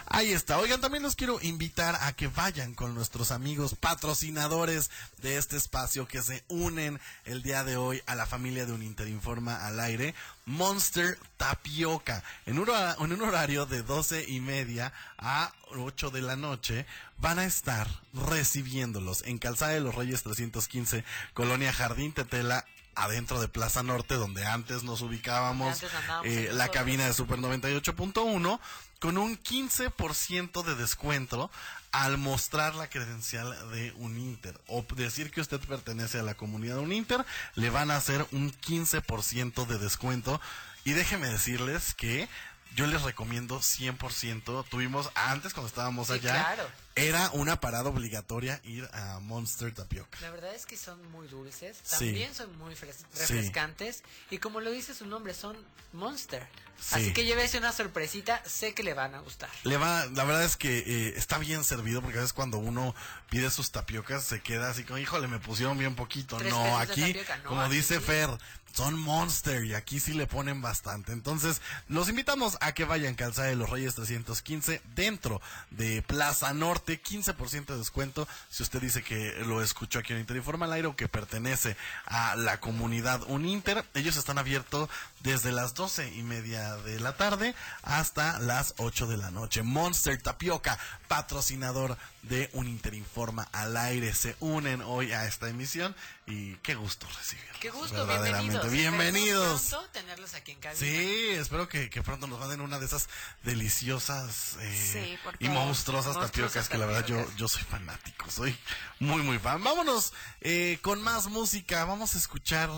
[0.06, 0.58] Ahí está.
[0.58, 4.90] Oigan, también los quiero invitar a que vayan con nuestros amigos patrocinadores
[5.22, 8.82] de este espacio que se unen el día de hoy a la familia de un
[8.82, 10.14] Interinforma al aire.
[10.46, 12.22] Monster Tapioca.
[12.46, 16.86] En un, hora- en un horario de 12 y media a 8 de la noche
[17.16, 21.02] van a estar recibiéndolos en Calzada de los Reyes 315,
[21.32, 25.90] Colonia Jardín Tetela, adentro de Plaza Norte, donde antes nos ubicábamos, Antes
[26.24, 28.60] eh, la cabina de Super 98.1,
[29.04, 31.50] con un 15% de descuento
[31.92, 37.22] al mostrar la credencial de Uninter o decir que usted pertenece a la comunidad Uninter,
[37.54, 40.40] le van a hacer un 15% de descuento.
[40.84, 42.30] Y déjeme decirles que
[42.76, 44.64] yo les recomiendo 100%.
[44.70, 46.70] Tuvimos antes cuando estábamos Sí, allá, claro.
[46.96, 50.18] Era una parada obligatoria ir a Monster Tapioca.
[50.20, 52.06] La verdad es que son muy dulces, Sí.
[52.06, 52.86] también son muy Sí.
[53.18, 55.56] refrescantes y como lo dice su nombre, son
[55.92, 56.46] Monster.
[56.80, 56.94] Sí.
[56.96, 59.48] Así que llévese una sorpresita, sé que le van a gustar.
[59.64, 62.94] Le va, la verdad es que eh, está bien servido porque a veces cuando uno
[63.30, 66.38] pide sus tapiocas se queda así como, híjole, me pusieron bien poquito.
[66.40, 68.00] No, aquí, tapioca, no, como aquí dice.
[68.00, 68.28] Fer,
[68.74, 71.12] son Monster y aquí sí le ponen bastante.
[71.12, 75.40] Entonces, los invitamos a que vayan Calzada de los Reyes 315 dentro
[75.70, 80.66] de Plaza Norte, 15% de descuento si usted dice que lo escuchó aquí en Interinforma
[80.66, 81.76] al aire o que pertenece
[82.06, 83.84] a la comunidad Uninter.
[83.94, 84.88] Ellos están abiertos
[85.20, 89.62] desde las 12 y media de la tarde hasta las 8 de la noche.
[89.62, 90.78] Monster Tapioca,
[91.08, 91.96] patrocinador
[92.28, 95.94] de Uninter Informa al aire, se unen hoy a esta emisión
[96.26, 97.58] y qué gusto recibirlos.
[97.60, 98.68] Qué gusto, verdaderamente.
[98.68, 98.72] bienvenidos.
[98.72, 99.62] Bienvenidos.
[99.68, 100.78] Pronto tenerlos aquí en cabina.
[100.78, 103.08] Sí, espero que, que pronto nos manden una de esas
[103.42, 108.56] deliciosas eh, Sí, y monstruosas tapiocas que la verdad yo, yo soy fanático, soy
[109.00, 109.62] muy muy fan.
[109.62, 112.70] Vámonos eh, con más música, vamos a escuchar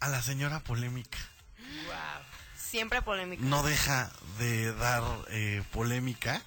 [0.00, 1.18] a la señora polémica.
[2.58, 3.42] Siempre polémica.
[3.44, 6.42] No deja de dar eh, polémica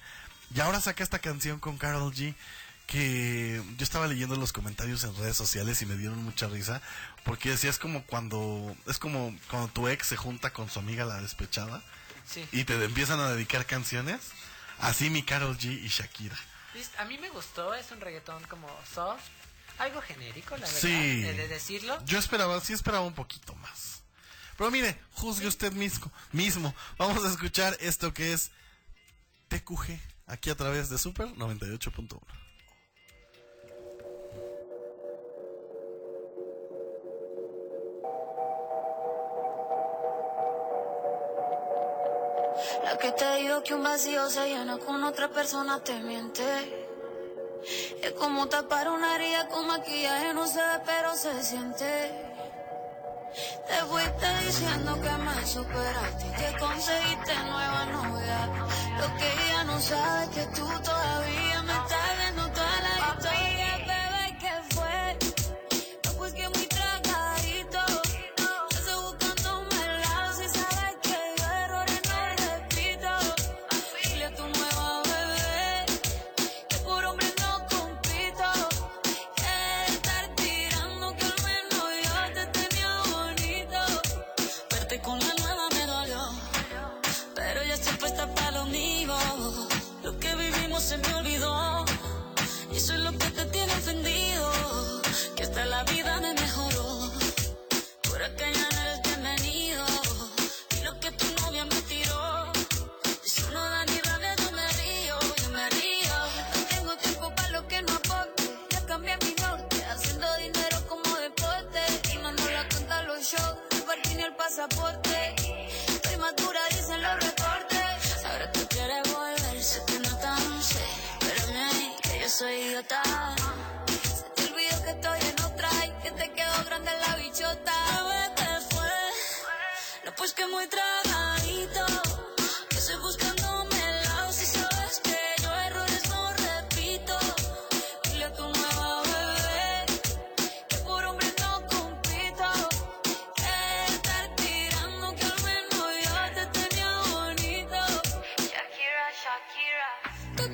[0.54, 2.34] y ahora saca esta canción con Carol G
[2.86, 6.80] que yo estaba leyendo los comentarios en redes sociales y me dieron mucha risa
[7.24, 11.04] porque decía es como cuando es como cuando tu ex se junta con su amiga
[11.04, 11.82] la despechada
[12.26, 12.46] Sí.
[12.52, 14.20] y te empiezan a dedicar canciones
[14.80, 16.36] así mi Carol G y Shakira.
[16.98, 19.22] A mí me gustó, es un reggaetón como soft,
[19.78, 21.22] algo genérico, la verdad, sí.
[21.22, 21.98] de, de decirlo.
[22.04, 24.02] yo esperaba sí esperaba un poquito más.
[24.58, 26.74] Pero mire juzgue usted mismo mismo.
[26.98, 28.50] Vamos a escuchar esto que es
[29.48, 32.20] TQG aquí a través de Super 98.1
[42.84, 46.42] La que te dijo que un vacío se llena con otra persona te miente.
[48.02, 52.28] Es como tapar una herida con maquillaje, no se ve, pero se siente.
[53.66, 58.47] Te fuiste diciendo que me superaste que conseguiste nueva novia.
[59.00, 62.17] Lo que ella no sabe es que tú todavía me estás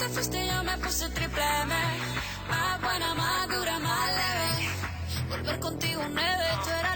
[0.05, 1.75] te fuiste yo me puse triple M.
[2.51, 4.69] Más buena, más dura, más leve.
[5.31, 6.94] Volver contigo nueve, tú eras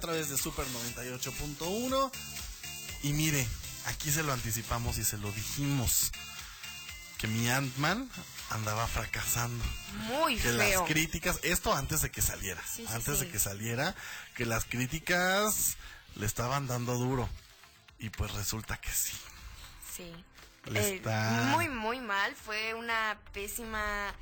[0.00, 2.10] a través de Super 98.1.
[3.02, 3.46] Y mire,
[3.84, 6.10] aquí se lo anticipamos y se lo dijimos.
[7.18, 8.08] Que mi Ant-Man
[8.48, 9.62] andaba fracasando.
[10.08, 10.80] Muy que feo.
[10.80, 13.26] las críticas, esto antes de que saliera, Sí, sí, antes sí.
[13.26, 13.94] de que saliera,
[14.36, 15.76] que las críticas
[16.16, 17.28] le estaban dando duro.
[17.98, 19.12] Y pues resulta que sí.
[19.94, 20.10] Sí.
[20.64, 22.34] Le Eh, está- Muy, muy mal.
[22.36, 24.14] Fue una pésima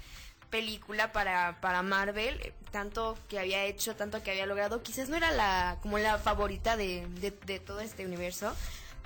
[0.51, 2.41] película para, para Marvel.
[2.43, 4.83] eh, Tanto que había hecho, tanto que había logrado.
[4.83, 8.55] Quizás no era la como la favorita de, de, de todo este universo.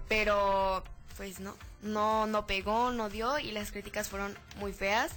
[0.08, 0.84] Pero
[1.16, 1.56] pues no.
[1.82, 3.38] No, no pegó, no dio.
[3.38, 5.12] Y las críticas fueron muy feas.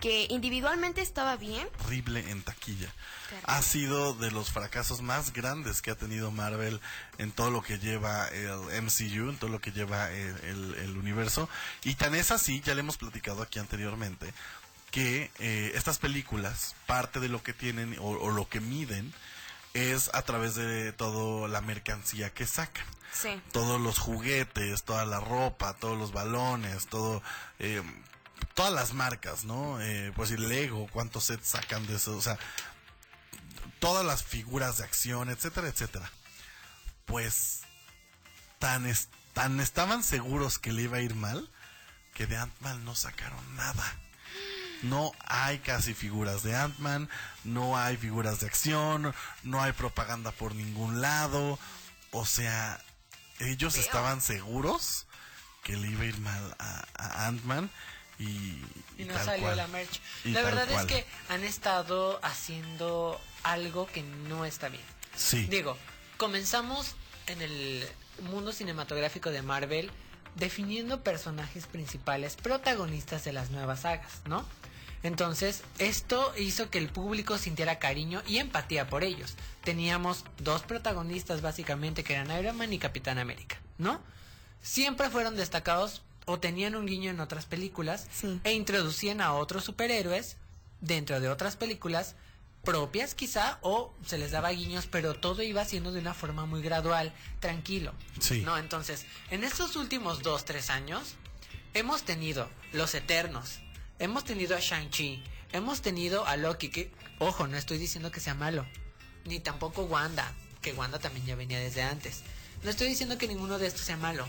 [0.00, 1.68] Que individualmente estaba bien.
[1.84, 2.88] horrible en taquilla.
[3.28, 3.44] Terrible.
[3.52, 6.80] Ha sido de los fracasos más grandes que ha tenido Marvel
[7.18, 10.96] en todo lo que lleva el MCU, en todo lo que lleva el, el- el
[10.96, 11.50] universo.
[11.84, 14.32] Y tan es así, ya le hemos platicado aquí anteriormente,
[14.90, 19.12] que eh, estas películas, parte de lo que tienen o, o lo que miden,
[19.74, 23.40] es a través de toda la mercancía que sacan Sí.
[23.52, 27.22] todos los juguetes, toda la ropa, todos los balones, todo,
[27.58, 27.82] eh,
[28.54, 29.80] todas las marcas, ¿no?
[29.80, 32.38] Eh, pues el Lego, cuántos sets sacan de eso, o sea,
[33.80, 36.10] todas las figuras de acción, etcétera, etcétera.
[37.06, 37.62] Pues
[38.58, 41.48] tan, es- tan estaban seguros que le iba a ir mal
[42.14, 43.84] que de Ant-Man no sacaron nada.
[44.82, 47.08] No hay casi figuras de Ant-Man,
[47.44, 51.58] no hay figuras de acción, no hay propaganda por ningún lado.
[52.12, 52.82] O sea,
[53.40, 55.06] ellos estaban seguros
[55.62, 57.70] que le iba a ir mal a, a Ant-Man
[58.18, 58.62] y,
[58.98, 59.56] Y no salió cual.
[59.56, 60.00] la merch.
[60.24, 60.86] Y la verdad cual.
[60.86, 64.84] es que han estado haciendo algo que no está bien.
[65.16, 65.46] Sí.
[65.46, 65.76] Digo,
[66.16, 66.94] comenzamos
[67.26, 67.86] en el
[68.22, 69.90] mundo cinematográfico de Marvel
[70.36, 74.44] definiendo personajes principales, protagonistas de las nuevas sagas, ¿no?
[75.02, 79.34] Entonces, esto hizo que el público sintiera cariño y empatía por ellos.
[79.64, 84.00] Teníamos dos protagonistas básicamente que eran Iron Man y Capitán América, ¿no?
[84.62, 88.06] Siempre fueron destacados o tenían un guiño en otras películas
[88.44, 90.36] e introducían a otros superhéroes
[90.80, 92.14] dentro de otras películas
[92.62, 96.60] propias quizá o se les daba guiños, pero todo iba siendo de una forma muy
[96.60, 97.92] gradual, tranquilo.
[98.20, 98.42] Sí.
[98.42, 101.14] No, entonces, en estos últimos dos, tres años,
[101.72, 103.60] hemos tenido Los Eternos,
[104.00, 105.22] hemos tenido a Shang-Chi,
[105.52, 106.90] hemos tenido a Loki, que,
[107.20, 108.66] ojo, no estoy diciendo que sea malo,
[109.24, 112.22] ni tampoco Wanda, que Wanda también ya venía desde antes.
[112.64, 114.26] No estoy diciendo que ninguno de estos sea malo.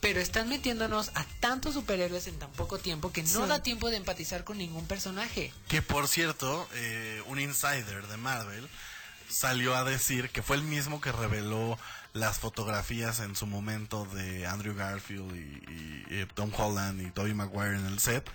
[0.00, 3.48] Pero están metiéndonos a tantos superhéroes en tan poco tiempo que no Sí.
[3.48, 5.50] da tiempo de empatizar con ningún personaje.
[5.68, 8.68] Que por cierto, eh, un insider de Marvel
[9.30, 11.78] salió a decir que fue el mismo que reveló
[12.12, 15.72] las fotografías en su momento de Andrew Garfield y,
[16.14, 18.28] y- y Tom Holland y Tobey Maguire en el set,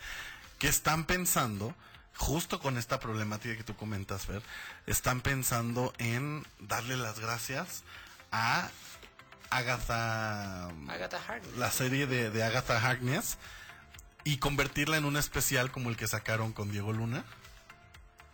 [0.60, 1.74] que están pensando,
[2.16, 4.42] justo con esta problemática que tú comentas, Fer,
[4.86, 7.84] están pensando en darle las gracias
[8.32, 8.70] a
[9.50, 11.58] Agatha Agatha Harkness.
[11.58, 13.38] la serie de, de Agatha Harkness
[14.24, 17.24] y convertirla en un especial como el que sacaron con Diego Luna.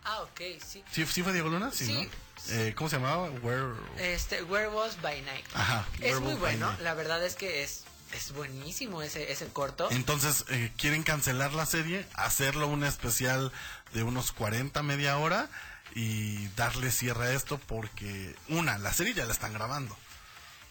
[0.04, 0.84] Ah, ok, sí.
[0.92, 1.70] ¿Sí, sí fue Diego Luna?
[1.72, 1.92] Sí, Sí.
[1.94, 2.54] ¿no?
[2.54, 3.30] Eh, ¿Cómo se llamaba?
[3.42, 3.72] Where...
[3.98, 5.46] Este, Where Was by Night.
[5.54, 9.88] Ajá, Es muy bueno, la verdad es que es, es buenísimo ese, ese corto.
[9.90, 13.52] Entonces, eh, quieren cancelar la serie, hacerlo un especial
[13.92, 15.48] de unos 40, media hora
[15.94, 19.96] y darle cierre a esto porque, una, la serie ya la están grabando.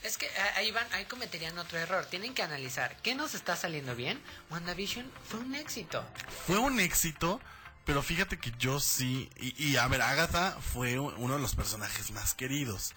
[0.04, 2.06] Es que ah, ahí van, ahí cometerían otro error.
[2.06, 4.22] Tienen que analizar qué nos está saliendo bien.
[4.52, 6.06] WandaVision fue un éxito.
[6.46, 7.42] Fue un éxito,
[7.86, 12.12] pero fíjate que yo sí, y, y a ver, Agatha fue uno de los personajes
[12.12, 12.94] más queridos,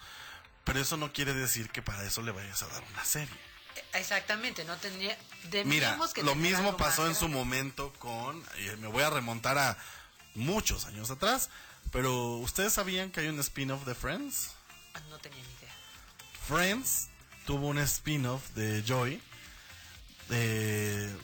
[0.63, 3.49] pero eso no quiere decir que para eso le vayas a dar una serie.
[3.75, 5.17] Eh, Exactamente, no tenía.
[5.65, 9.77] Mira, que lo mismo pasó en su momento con, y me voy a remontar a
[10.35, 11.49] muchos años atrás,
[11.91, 14.51] pero ¿ustedes sabían que hay un spin-off de Friends?
[14.93, 15.73] Ah, No tenía ni idea.
[16.47, 17.07] Friends
[17.45, 19.21] tuvo un spin-off de Joy
[20.29, 21.15] eh,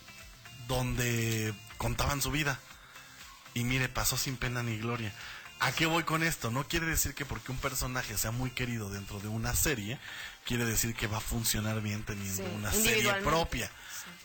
[0.68, 2.60] donde contaban su vida.
[3.54, 5.14] Y mire, pasó sin pena ni gloria.
[5.60, 6.52] ¿A qué voy con esto?
[6.52, 10.00] No quiere decir que porque un personaje sea muy querido dentro de una serie,
[10.46, 13.70] quiere decir que va a funcionar bien teniendo Sí, una serie propia.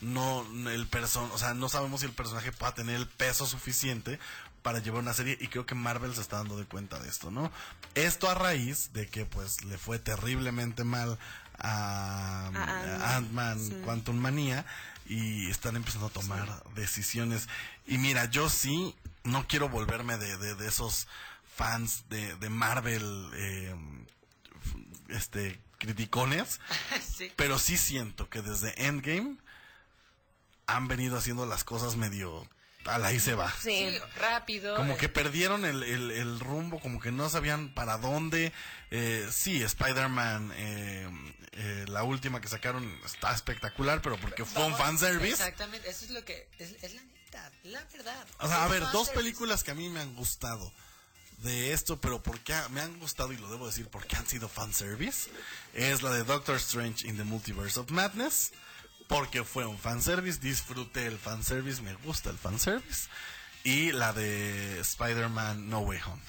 [0.01, 4.19] No el person, o sea, no sabemos si el personaje pueda tener el peso suficiente
[4.63, 7.31] para llevar una serie y creo que Marvel se está dando de cuenta de esto,
[7.31, 7.51] ¿no?
[7.95, 11.19] Esto a raíz de que pues le fue terriblemente mal
[11.59, 13.75] a, A Ant-Man, sí.
[13.85, 14.65] Quantum Manía
[15.07, 17.49] y están empezando a tomar decisiones.
[17.87, 18.95] Y mira, yo sí
[19.25, 21.09] no quiero volverme de, de, de esos
[21.57, 23.75] fans de, de Marvel eh,
[25.09, 26.61] este criticones,
[27.17, 27.33] sí.
[27.35, 29.37] pero sí siento que desde Endgame
[30.67, 32.49] han venido haciendo las cosas medio
[32.87, 33.53] a la ahí se va.
[33.61, 34.75] Sí, rápido.
[34.77, 38.53] Como eh, que perdieron el, el- el rumbo, como que no sabían para dónde.
[38.91, 41.09] Eh, sí, Spider-Man, eh,
[41.53, 45.33] eh, la última que sacaron está espectacular, pero porque fue un vamos- fanservice.
[45.35, 46.49] Exactamente, eso es lo que.
[46.59, 48.27] Es, es la neta, la verdad.
[48.39, 50.73] O sea, a ver, dos películas que a mí me han gustado
[51.43, 54.49] de esto, pero porque ha- me han gustado, y lo debo decir, porque han sido
[54.49, 55.31] fanservice,
[55.75, 58.53] es la de Doctor Strange in the Multiverse of Madness,
[59.09, 63.09] porque fue un fanservice, disfruté el fanservice, me gusta el fanservice,
[63.65, 66.23] y la de Spider-Man No Way Home.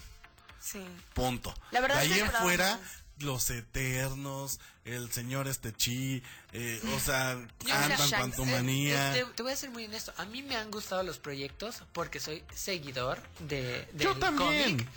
[0.60, 0.84] Sí.
[1.14, 1.54] Punto.
[1.72, 2.80] La verdad de es que en fuera.
[3.22, 6.22] Los eternos, el señor este chi,
[6.54, 9.16] eh, o sea, Shanks, Quantumania.
[9.18, 10.14] eh, te, te voy a ser muy honesto.
[10.18, 14.78] A mí me han gustado los proyectos porque soy seguidor de, del Yo también.
[14.78, 14.88] cómic.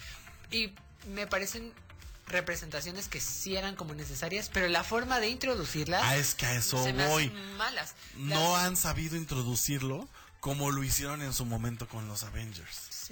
[0.51, 0.73] Y
[1.09, 1.73] me parecen
[2.27, 6.55] representaciones que sí eran como necesarias, pero la forma de introducirlas Ah, es que a
[6.55, 7.25] eso se me voy.
[7.27, 7.95] hacen malas.
[8.17, 10.09] no han sabido introducirlo
[10.41, 13.11] como lo hicieron en su momento con los Avengers.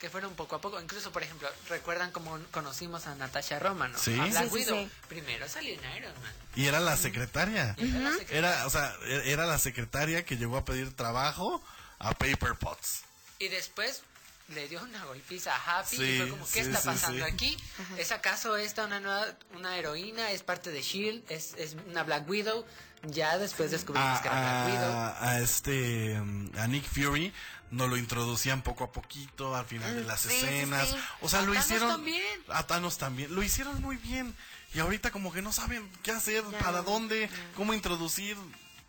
[0.00, 0.80] Que fueron poco a poco.
[0.80, 3.96] Incluso, por ejemplo, ¿recuerdan cómo conocimos a Natasha Romano?
[3.98, 4.18] Sí.
[4.18, 4.84] A Black Sí, sí, Widow.
[4.84, 4.90] sí.
[5.08, 6.32] Primero salió en Iron Man.
[6.56, 7.76] Y era la secretaria.
[7.78, 8.38] Era la secretaria.
[8.38, 11.62] Era, o sea, e- era la secretaria que llegó a pedir trabajo
[11.98, 13.02] a Paper Potts.
[13.38, 14.02] Y después
[14.48, 17.24] le dio una golpiza a Happy Sí, y fue como, ¿qué sí, está sí, pasando
[17.26, 17.32] sí.
[17.32, 17.56] aquí?
[17.98, 20.30] ¿Es acaso esta una nueva, una heroína?
[20.32, 21.34] ¿Es parte de S.H.I.E.L.D.?
[21.34, 22.64] ¿Es, es una Black Widow?
[23.02, 24.92] Ya después descubrimos A, que era Black Widow.
[24.98, 27.32] a- a este mm, a Nick Fury
[27.70, 30.88] nos lo introducían poco a poquito al final de Mm, las sí, escenas.
[30.88, 30.96] sí.
[31.20, 32.40] O sea, A lo Thanos hicieron también.
[32.48, 33.34] a Thanos también.
[33.34, 34.34] Lo hicieron muy bien.
[34.74, 38.36] Y ahorita como que no saben qué hacer, para dónde, cómo introducir.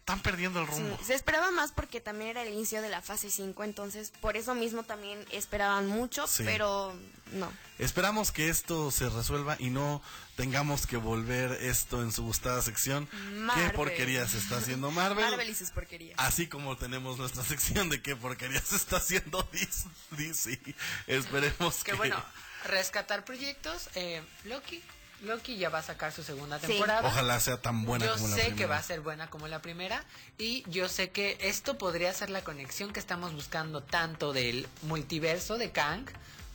[0.01, 0.99] Están perdiendo el Sí, rumbo.
[1.05, 4.55] se esperaba más porque también era el inicio de la fase 5, entonces por eso
[4.55, 6.43] mismo también esperaban mucho, Sí.
[6.43, 6.93] pero
[7.33, 7.51] no.
[7.77, 10.01] Esperamos que esto se resuelva y no
[10.35, 13.07] tengamos que volver esto en su gustada sección.
[13.33, 13.69] Marvel.
[13.71, 15.23] ¿Qué porquería se está haciendo Marvel?
[15.29, 16.15] Marvel y sus porquerías.
[16.19, 20.59] Así como tenemos nuestra sección de qué porquería se está haciendo Dis- DC.
[21.07, 21.91] Esperemos que...
[21.91, 22.21] Que bueno,
[22.65, 23.87] rescatar proyectos.
[23.95, 24.81] Eh, Loki.
[25.21, 26.67] Loki ya va a sacar su segunda Sí.
[26.67, 27.07] temporada.
[27.07, 28.57] Ojalá sea tan buena yo como la sé primera.
[28.57, 30.03] que va a ser buena como la primera
[30.37, 35.57] y yo sé que esto podría ser la conexión que estamos buscando tanto del multiverso
[35.57, 36.05] de Kang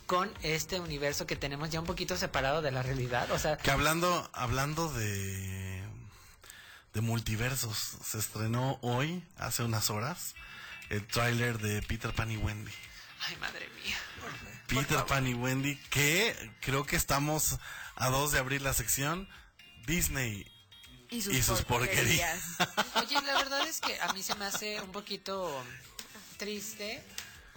[0.05, 3.29] con este universo que tenemos ya un poquito separado de la realidad.
[3.31, 5.83] O sea, Que hablando, hablando de,
[6.93, 10.35] de multiversos, se estrenó hoy, hace unas horas,
[10.89, 12.71] el tráiler de Peter Pan y Wendy.
[13.27, 13.97] ay madre mía.
[14.67, 17.57] Peter Pan y Wendy, que creo que estamos
[17.97, 19.27] a dos de abrir la sección.
[19.85, 20.45] Disney
[21.09, 22.39] Y y sus porquerías.
[22.95, 25.63] Oye, la verdad es que a mí se me hace un poquito
[26.37, 27.01] triste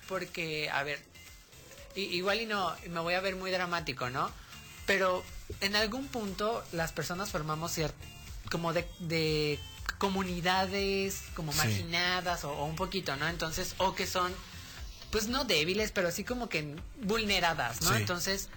[0.09, 1.01] porque, a ver,
[1.97, 4.31] igual y no, me voy a ver muy dramático, ¿no?
[4.87, 5.25] Pero
[5.61, 7.93] en algún punto las personas formamos cier-
[8.51, 9.59] como de, de
[9.99, 11.59] comunidades como Sí.
[11.59, 13.29] marginadas o, o un poquito, ¿no?
[13.29, 14.33] Entonces, o que son,
[15.11, 17.91] pues no débiles, pero sí como que vulneradas, ¿no?
[17.91, 17.97] Sí.
[17.97, 18.49] Entonces,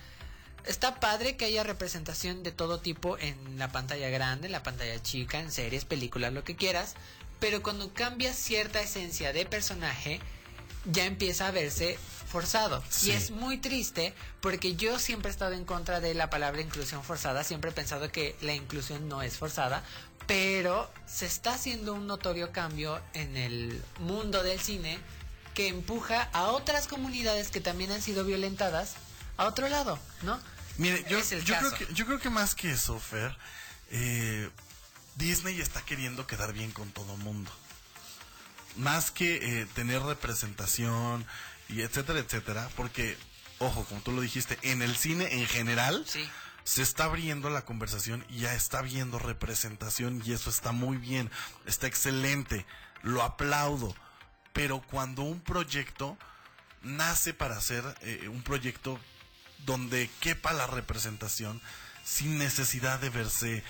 [0.66, 5.02] está padre que haya representación de todo tipo en la pantalla grande, en la pantalla
[5.02, 6.96] chica, en series, películas, lo que quieras,
[7.40, 10.20] pero cuando cambia cierta esencia de personaje,
[10.86, 11.98] ya empieza a verse
[12.28, 12.84] forzado.
[12.90, 13.10] Sí.
[13.10, 17.04] Y es muy triste porque yo siempre he estado en contra de la palabra inclusión
[17.04, 19.84] forzada, siempre he pensado que la inclusión no es forzada,
[20.26, 24.98] pero se está haciendo un notorio cambio en el mundo del cine
[25.54, 28.96] que empuja a otras comunidades que también han sido violentadas
[29.38, 30.40] a otro lado, ¿no?
[30.78, 33.36] Mire, yo, creo que, yo creo que más que eso, Fer,
[33.92, 34.50] eh,
[35.16, 37.52] Disney está queriendo quedar bien con todo mundo.
[38.76, 41.26] Más que eh, tener representación
[41.70, 43.18] y etcétera, etcétera, porque,
[43.60, 46.06] ojo, como tú lo dijiste, en el cine en general
[46.64, 51.30] se está abriendo la conversación y ya está viendo representación y eso está muy bien,
[51.68, 52.66] está excelente,
[53.04, 53.96] lo aplaudo,
[54.54, 56.18] pero cuando un proyecto
[56.82, 59.00] nace para ser eh, un proyecto
[59.66, 61.62] donde quepa la representación
[62.04, 63.64] sin necesidad de verse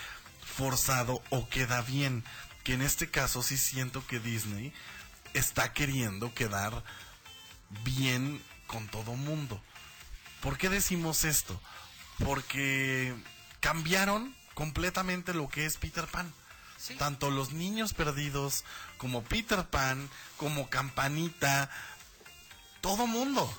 [0.43, 2.23] forzado o queda bien.
[2.63, 4.73] Que en este caso sí siento que Disney
[5.33, 6.83] está queriendo quedar
[7.83, 9.61] bien con todo mundo.
[10.41, 11.59] ¿Por qué decimos esto?
[12.23, 13.13] Porque
[13.59, 16.33] cambiaron completamente lo que es Peter Pan.
[16.97, 18.65] Tanto los niños perdidos
[18.97, 21.69] como Peter Pan, como Campanita,
[22.81, 23.49] todo mundo.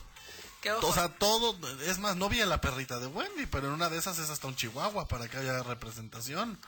[0.73, 3.89] O sea, todo, es más, no vi a la perrita de Wendy, pero en una
[3.89, 6.59] de esas es hasta un chihuahua para que haya representación.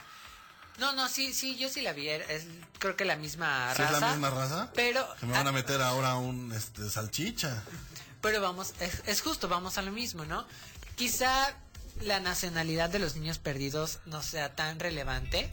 [0.77, 2.07] No, no, sí, sí, yo sí la vi.
[2.07, 2.45] Es,
[2.77, 3.95] creo que la misma ¿Sí raza.
[3.95, 4.71] es la misma raza?
[4.75, 7.63] Pero, Que me van a meter ahora un este salchicha.
[8.21, 10.45] pero vamos, es, es justo, vamos a lo mismo, ¿no?
[10.95, 11.55] Quizá
[12.01, 15.49] la nacionalidad de los niños perdidos no sea tan relevante,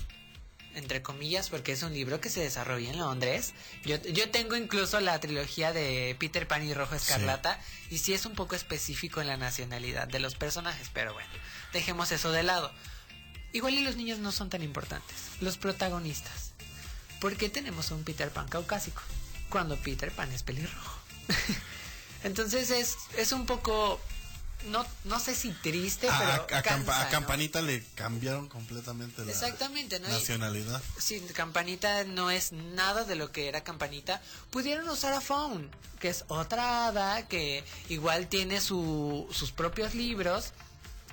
[0.74, 3.54] entre comillas, porque es un libro que se desarrolla en Londres.
[3.84, 7.60] Yo, yo tengo incluso la trilogía de Peter Pan y Rojo Escarlata,
[7.90, 11.30] y sí es un poco específico en la nacionalidad de los personajes, pero bueno,
[11.72, 12.72] dejemos eso de lado.
[13.52, 16.54] Igual y los niños no son tan importantes, los protagonistas.
[17.20, 19.00] ¿Por qué tenemos un Peter Pan caucásico?
[19.48, 20.98] Cuando Peter Pan es pelirrojo.
[22.24, 24.00] Entonces es, es un poco,
[24.66, 27.10] no, no sé si triste, A, pero a- a cansa, Campa- a ¿no?
[27.10, 30.08] Campanita le cambiaron completamente la Exactamente, ¿no?
[30.08, 30.82] Y- nacionalidad.
[30.98, 34.20] Sí, Campanita no es nada de lo que era Campanita.
[34.50, 40.52] Pudieron usar a Fawn, que es otra hada que igual tiene su, sus propios libros.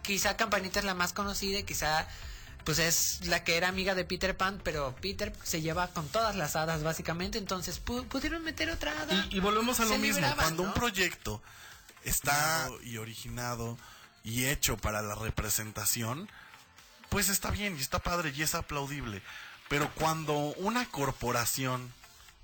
[0.04, 2.08] Quizá Campanita es la más conocida y quizá
[2.64, 6.36] pues es la que era amiga de Peter Pan, pero Peter se lleva con todas
[6.36, 9.26] las hadas básicamente, entonces pu- pudieron meter otra hada.
[9.32, 10.28] Y, y volvemos a lo Se mismo.
[10.36, 10.70] Cuando ¿no?
[10.70, 11.42] un proyecto
[12.04, 13.78] está y originado
[14.24, 16.30] y hecho para la representación,
[17.10, 19.22] pues está bien y está padre y es aplaudible.
[19.70, 21.94] Pero cuando una corporación,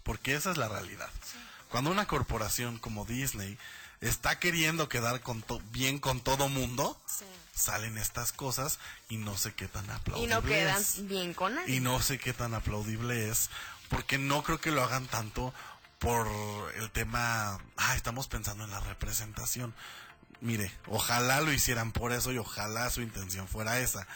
[0.03, 1.09] porque esa es la realidad,
[1.69, 3.57] cuando una corporación como Disney
[3.99, 6.99] está queriendo quedar con to- bien con todo mundo,
[7.53, 8.79] salen estas cosas
[9.09, 11.07] y no sé qué tan Y aplaudible no quedan es.
[11.07, 11.75] bien con nadie.
[11.75, 13.49] Y no sé qué tan aplaudible es,
[13.89, 15.53] porque no creo que lo hagan tanto
[15.99, 16.27] por
[16.75, 19.73] el tema, ah, estamos pensando en la representación.
[20.39, 24.07] Mire, ojalá lo hicieran por eso y ojalá su intención fuera esa.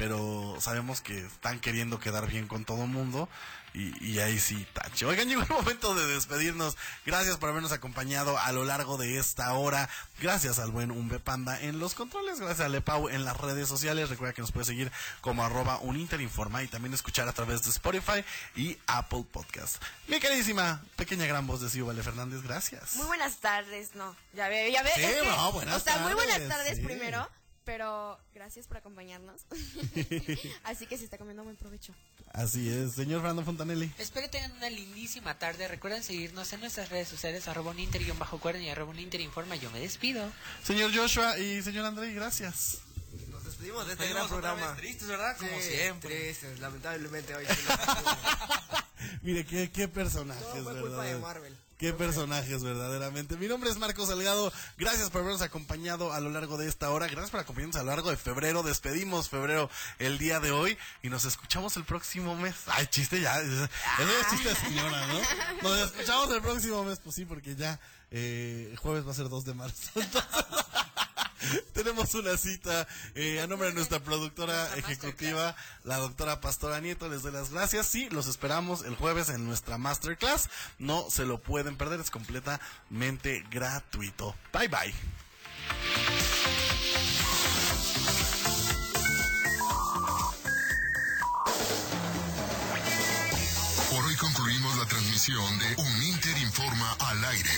[0.00, 3.28] Pero sabemos que están queriendo quedar bien con todo mundo
[3.74, 5.04] y, y ahí sí, tache.
[5.06, 6.76] Oigan, llegó el momento de despedirnos.
[7.06, 9.88] Gracias por habernos acompañado a lo largo de esta hora.
[10.20, 12.40] Gracias al buen Umbe Panda en los controles.
[12.40, 14.08] Gracias a Lepau en las redes sociales.
[14.08, 14.90] Recuerda que nos puede seguir
[15.20, 18.24] como arroba uninterinforma y también escuchar a través de Spotify
[18.56, 19.82] y Apple Podcast.
[20.08, 22.96] Mi queridísima pequeña gran voz de Ciu Vale Fernández, gracias.
[22.96, 24.16] Muy buenas tardes, no.
[24.32, 24.90] Ya ve, ya ve.
[24.94, 26.84] Sí, es que, no, buenas o sea, muy buenas tardes, tardes sí.
[26.84, 27.28] primero,
[27.70, 29.42] pero gracias por acompañarnos.
[30.64, 31.94] Así que se está comiendo buen provecho.
[32.32, 33.92] Así es, señor Fernando Fontanelli.
[33.96, 35.68] Espero que tengan una lindísima tarde.
[35.68, 38.02] Recuerden seguirnos en nuestras redes sociales, arroba un inter
[38.40, 39.54] cuerden y arroba un inter informa.
[39.54, 40.32] Yo me despido.
[40.64, 42.78] Señor Joshua y señor André, gracias.
[43.30, 44.74] Nos despedimos de este gran programa.
[44.74, 45.36] tristes, ¿verdad?
[45.36, 46.24] Como Sí, siempre.
[46.24, 47.46] Tristes, lamentablemente hoy.
[49.22, 51.14] Mire, qué, qué personajes, Todo fue culpa ¿verdad?
[51.14, 51.56] de Marvel.
[51.80, 53.38] Qué personajes, verdaderamente.
[53.38, 54.52] Mi nombre es Marcos Salgado.
[54.76, 57.06] Gracias por habernos acompañado a lo largo de esta hora.
[57.06, 58.62] Gracias por acompañarnos a lo largo de febrero.
[58.62, 62.54] Despedimos febrero el día de hoy y nos escuchamos el próximo mes.
[62.66, 63.40] Ay, chiste ya.
[63.40, 65.20] Eso es chiste señora, ¿no?
[65.62, 69.46] Nos escuchamos el próximo mes, pues sí, porque ya eh, jueves va a ser 2
[69.46, 69.90] de marzo.
[69.94, 70.30] Entonces,
[71.72, 77.08] tenemos una cita eh, a nombre de nuestra productora ejecutiva, la doctora Pastora Nieto.
[77.08, 77.86] Les doy las gracias.
[77.86, 80.48] Sí, los esperamos el jueves en nuestra masterclass.
[80.78, 84.34] No se lo pueden perder, es completamente gratuito.
[84.52, 84.94] Bye bye.
[93.90, 97.50] Por hoy concluimos la transmisión de Un Inter Informa al aire.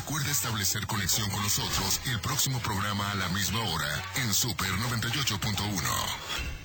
[0.00, 6.59] Recuerda establecer conexión con nosotros el próximo programa a la misma hora en Super 98.1.